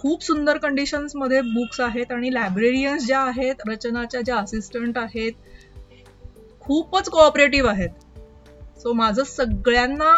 खूप 0.00 0.22
सुंदर 0.24 0.56
कंडिशन्समध्ये 0.58 1.40
बुक्स 1.42 1.80
आहेत 1.80 2.12
आणि 2.12 2.32
लायब्रेरियन्स 2.34 3.06
ज्या 3.06 3.20
आहेत 3.20 3.68
रचनाच्या 3.68 4.20
ज्या 4.20 4.36
असिस्टंट 4.36 4.98
आहेत 4.98 5.32
खूपच 6.60 7.08
कोऑपरेटिव्ह 7.08 7.70
आहेत. 7.70 7.90
सो 8.78 8.92
माझं 8.92 9.24
सगळ्यांना 9.24 10.14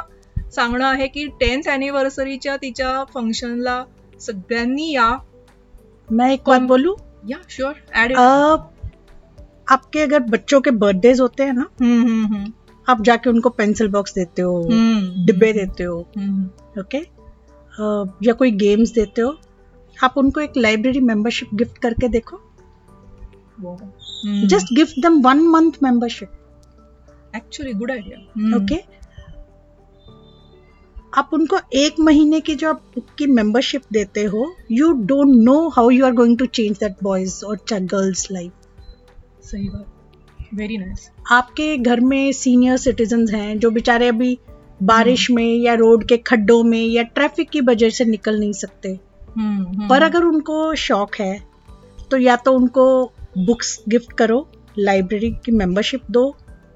सांगणं 0.54 0.86
आहे 0.86 1.06
की 1.06 1.26
टेन्थ 1.40 1.68
अॅनिव्हर्सरीच्या 1.68 2.56
तिच्या 2.56 3.02
फंक्शनला 3.14 3.82
सगळ्यांनी 4.20 4.90
या. 4.92 5.10
मैं 6.08 6.30
एक 6.32 6.48
बात 6.48 6.60
बोलू? 6.68 6.94
या 7.28 7.36
श्योर 7.50 7.72
एड 7.96 8.16
आपके 9.68 10.00
अगर 10.00 10.18
बच्चों 10.30 10.60
के 10.60 10.70
बर्थडेज 10.70 11.20
होते 11.20 11.44
हैं 11.44 11.52
ना 11.54 11.64
हम्म 11.80 12.02
हम्म 12.02 12.44
आप 12.86 13.02
जाके 13.04 13.30
उनको 13.30 13.48
पेंसिल 13.48 13.88
बॉक्स 13.88 14.14
देते 14.14 14.42
हो 14.42 14.60
डिब्बे 15.26 15.52
देते 15.52 15.84
हो 15.84 15.98
ओके 16.80 16.98
या 18.26 18.34
कोई 18.34 18.50
गेम्स 18.60 18.92
देते 18.94 19.22
हो 19.22 19.30
आप 19.96 20.14
उनको 20.18 20.40
एक 20.40 20.56
लाइब्रेरी 20.56 21.00
मेंबरशिप 21.00 21.54
गिफ्ट 21.54 21.78
करके 21.78 22.08
देखो। 22.08 22.40
Just 24.48 24.74
gift 24.74 25.00
them 25.02 25.20
one 25.22 25.40
month 25.48 25.72
membership 25.82 26.28
actually 27.36 27.72
good 27.72 27.90
idea 27.90 28.56
okay 28.56 28.80
आप 31.14 31.30
उनको 31.32 31.58
एक 31.74 31.98
महीने 32.00 32.40
की 32.40 32.54
जो 32.54 32.68
आप 32.68 32.82
बुक 32.94 33.06
की 33.18 33.26
मेंबरशिप 33.28 33.82
देते 33.92 34.22
हो 34.24 34.44
you 34.70 34.92
don't 35.06 35.34
know 35.44 35.56
how 35.68 35.90
you 35.90 36.04
are 36.06 36.12
going 36.12 36.36
to 36.38 36.46
change 36.48 36.76
that 36.78 36.96
boys 37.02 37.44
और 37.44 37.58
गर्ल्स 37.72 38.30
लाइफ 38.32 38.52
सही 39.42 39.68
बात। 39.68 40.54
वेरी 40.54 40.76
नाइस 40.78 41.08
आपके 41.32 41.76
घर 41.76 42.00
में 42.00 42.32
सीनियर 42.32 42.76
सिटीजन 42.76 43.26
हैं 43.28 43.58
जो 43.58 43.70
बेचारे 43.70 44.08
अभी 44.08 44.38
बारिश 44.82 45.30
में 45.30 45.54
या 45.56 45.74
रोड 45.74 46.04
के 46.08 46.16
खड्डों 46.16 46.62
में 46.64 46.84
या 46.84 47.02
ट्रैफ़िक 47.02 47.50
की 47.50 47.60
वजह 47.60 47.90
से 47.90 48.04
निकल 48.04 48.38
नहीं 48.40 48.52
सकते। 48.52 48.98
पर 49.38 50.02
अगर 50.02 50.24
उनको 50.24 50.74
शौक 50.74 51.14
है 51.14 51.38
तो 52.10 52.16
या 52.16 52.36
तो 52.36 52.52
उनको 52.52 52.84
बुक्स 53.38 53.78
गिफ्ट 53.88 54.12
करो 54.12 54.46
लाइब्रेरी 54.78 55.30
की 55.44 55.52
मेंबरशिप 55.52 56.02
दो 56.10 56.24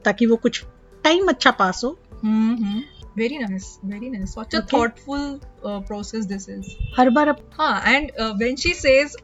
ताकि 0.05 0.27
वो 0.27 0.37
कुछ 0.37 0.64
टाइम 1.05 1.29
अच्छा 1.29 1.51
पास 1.51 1.81
हो। 1.85 1.97
Very 3.19 3.38
nice 3.38 3.66
very 3.85 4.11
nice 4.11 4.31
such 4.31 4.55
a 4.55 4.61
thoughtful 4.73 5.40
process 5.66 6.25
this 6.25 6.49
is 6.49 6.66
हर 6.99 7.11
बार 7.11 7.29
अब 7.29 7.37
हाँ 7.59 7.92
and 7.95 8.11
when 8.21 8.57
she 8.57 8.73
says 8.75 9.16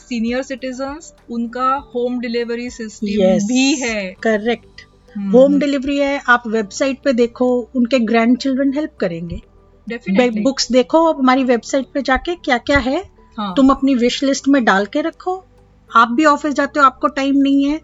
senior 0.00 0.42
citizens 0.42 1.12
उनका 1.30 1.68
होम 1.94 2.20
डिलीवरी 2.20 2.70
सिस्टम 2.70 3.06
Yes. 3.06 3.42
भी 3.42 3.74
है। 3.80 4.12
करेक्ट 4.22 4.80
हम्म, 5.16 5.30
होम 5.30 5.58
डिलीवरी 5.58 5.98
है 5.98 6.20
आप 6.28 6.42
वेबसाइट 6.46 7.02
पे 7.04 7.12
देखो 7.12 7.46
उनके 7.76 7.98
ग्रैंड 7.98 8.36
चिल्ड्रन 8.38 8.72
हेल्प 8.74 8.96
करेंगे। 9.00 9.40
डेफिनेटली 9.86 10.40
बुक्स 10.40 10.70
देखो 10.72 11.00
हमारी 11.12 11.44
वेबसाइट 11.44 11.86
पे 11.94 12.02
जाके 12.02 12.34
क्या 12.36 12.58
क्या 12.60 12.78
है 12.80 13.02
हाँ। 13.38 13.52
तुम 13.56 13.70
अपनी 13.70 13.94
विश 13.94 14.22
लिस्ट 14.22 14.48
में 14.48 14.64
डाल 14.64 14.86
के 14.86 15.00
रखो। 15.00 15.42
आप 15.90 16.08
भी 16.10 16.24
ऑफ़िस 16.24 16.54
जाते 16.54 16.80
हो 16.80 16.86
आपको 16.86 17.08
टाइम 17.10 17.36
नहीं 17.38 17.64
है 17.64 17.80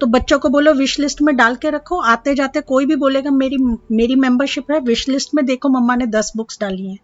तो 0.00 0.06
बच्चों 0.08 0.38
को 0.38 0.48
बोलो 0.48 0.72
विश 0.74 0.98
लिस्ट 1.00 1.22
में 1.22 1.34
डाल 1.36 1.56
के 1.56 1.70
रखो। 1.70 2.00
आते 2.02 2.34
जाते 2.34 2.60
कोई 2.62 2.86
भी 2.86 2.96
बोलेगा 2.96 3.30
मेरी 3.30 3.56
मेरी 3.92 4.14
मेंबरशिप 4.16 4.70
है 4.70 4.78
विश 4.80 5.08
लिस्ट 5.08 5.34
में 5.34 5.44
देखो 5.46 5.68
मम्मा 5.68 5.96
ने 5.96 6.06
दस 6.08 6.32
बुक्स 6.36 6.58
डाली 6.60 6.86
हैं। 6.86 6.98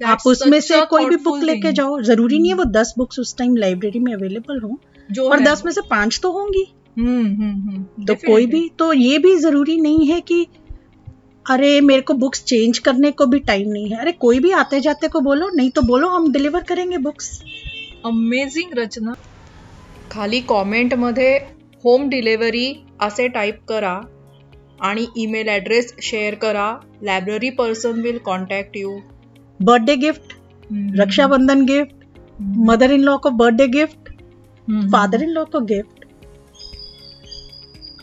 आप 0.00 0.26
उसमें 0.26 0.60
से 0.60 0.84
कोई 0.86 1.04
भी 1.04 1.16
बुक 1.18 1.42
लेके 1.42 1.72
जाओ 1.72 2.00
ज़रूरी 2.02 2.38
नहीं 2.38 2.50
है 2.50 2.56
वो 2.56 2.64
दस 2.72 2.94
बुक्स 2.98 3.18
उस 3.18 3.36
टाइम 3.36 3.56
लाइब्रेरी 3.56 3.98
में 3.98 4.12
अवेलेबल 4.14 4.60
हो। 4.60 4.78
जो 5.08 5.28
और 5.28 5.40
दस 5.40 5.64
में 5.64 5.72
से 5.72 5.80
पाँच 5.90 6.18
तो 6.22 6.30
होंगी। 6.32 6.66
हम्म 6.98 7.26
हम्म 7.26 7.68
हम्म। 7.68 8.04
तो 8.04 8.14
कोई 8.16 8.46
भी 8.46 8.68
तो 8.78 8.92
ये 8.92 9.18
भी 9.18 9.36
ज़रूरी 9.36 9.80
नहीं 9.80 10.06
है 10.06 10.20
कि 10.20 10.46
अरे 11.46 11.80
मेरे 11.80 12.02
को 12.02 12.14
बुक्स 12.14 12.42
चेंज 12.44 12.78
करने 12.78 13.10
को 13.10 13.26
भी 13.26 13.38
टाइम 13.40 13.68
नहीं 13.70 13.88
है। 13.88 13.98
अरे 13.98 14.12
कोई 14.20 14.38
भी 14.40 14.50
आते 14.52 14.80
जाते 14.80 15.08
को 15.08 15.20
बोलो 15.20 15.48
नहीं 15.48 15.70
तो 15.70 15.82
बोलो 15.82 16.08
हम 16.08 16.30
डिलीवर 16.32 16.62
करेंगे 16.62 16.98
बुक्स 16.98 17.28
अमेझिंग 18.06 18.78
रचना। 18.78 19.14
खाली 20.12 20.40
कॉमेंटमध्ये 20.48 21.36
होम 21.84 22.08
डिलेवरी 22.08 22.66
असे 23.02 23.28
टाईप 23.28 23.60
करा 23.68 24.00
आणि 24.80 25.06
ईमेल 25.18 25.48
ॲड्रेस 25.48 25.94
शेअर 26.02 26.34
करा. 26.34 26.68
Library 27.02 27.50
person 27.50 28.00
will 28.02 28.18
contact 28.24 28.76
you 28.76 28.98
birthday 29.60 29.94
gift 29.96 30.34
Raksha Bandhan 31.00 31.64
gift 31.64 31.94
mother 32.66 32.90
in 32.92 33.00
law 33.00 33.16
को 33.18 33.30
birthday 33.32 33.66
gift 33.72 34.10
father 34.92 35.22
in 35.22 35.30
law 35.30 35.44
को 35.44 35.60
गिफ्ट 35.66 36.04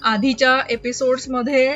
आधीच्या 0.05 0.59
एपिसोड्स 0.71 1.29
मध्ये 1.29 1.73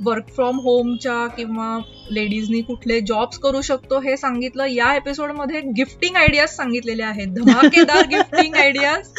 वर्क 0.00 0.28
फ्रॉम 0.28 0.58
होमच्या 0.58 1.26
किंवा 1.26 1.78
लेडीजनी 2.10 2.60
कुठले 2.62 3.00
जॉब्स 3.00 3.38
करू 3.38 3.60
शकतो 3.60 3.98
हे 4.00 4.16
सांगितलं. 4.16 4.64
या 4.64 4.94
एपिसोडमध्ये 4.96 5.60
गिफ्टिंग 5.76 6.16
आयडियाज 6.16 6.48
सांगितलेले 6.48 7.02
आहेत. 7.02 7.26
धमाकेदार 7.28 8.06
गिफ्टिंग 8.06 8.54
आयडियाज 8.54 9.12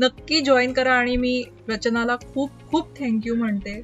नक्की 0.00 0.40
जॉईन 0.40 0.72
करा 0.72 0.92
आणि 0.92 1.16
मी 1.16 1.42
रचनाला 1.68 2.16
खूप 2.24 2.50
खूप 2.70 2.98
थँक्यू 2.98 3.34
म्हणते. 3.34 3.80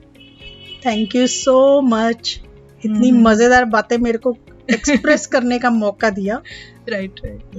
थैंक 0.85 1.17
यू 1.17 1.27
सो 1.27 1.81
मच 1.81 2.35
इतनी। 2.83 3.11
मजेदार 3.11 3.65
बातें 3.65 3.97
मेरे 3.97 4.19
को 4.19 4.33
एक्सप्रेस 4.69 5.27
करने 5.29 5.59
का 5.59 5.71
मौका 5.71 6.11
दिया. 6.11 6.39
Right 6.89 7.21
right 7.25 7.57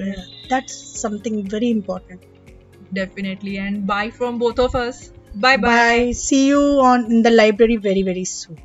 that's 0.50 0.74
something 1.02 1.42
very 1.54 1.70
important 1.70 2.20
definitely 2.94 3.58
and 3.58 3.86
bye 3.86 4.10
from 4.10 4.38
both 4.40 4.60
of 4.60 4.76
us 4.78 5.12
Bye 5.36 5.58
bye. 5.58 6.14
See 6.14 6.48
you 6.48 6.62
on 6.82 7.06
in 7.12 7.22
the 7.22 7.30
library 7.30 7.76
very 7.76 8.02
very 8.02 8.26
soon. 8.26 8.58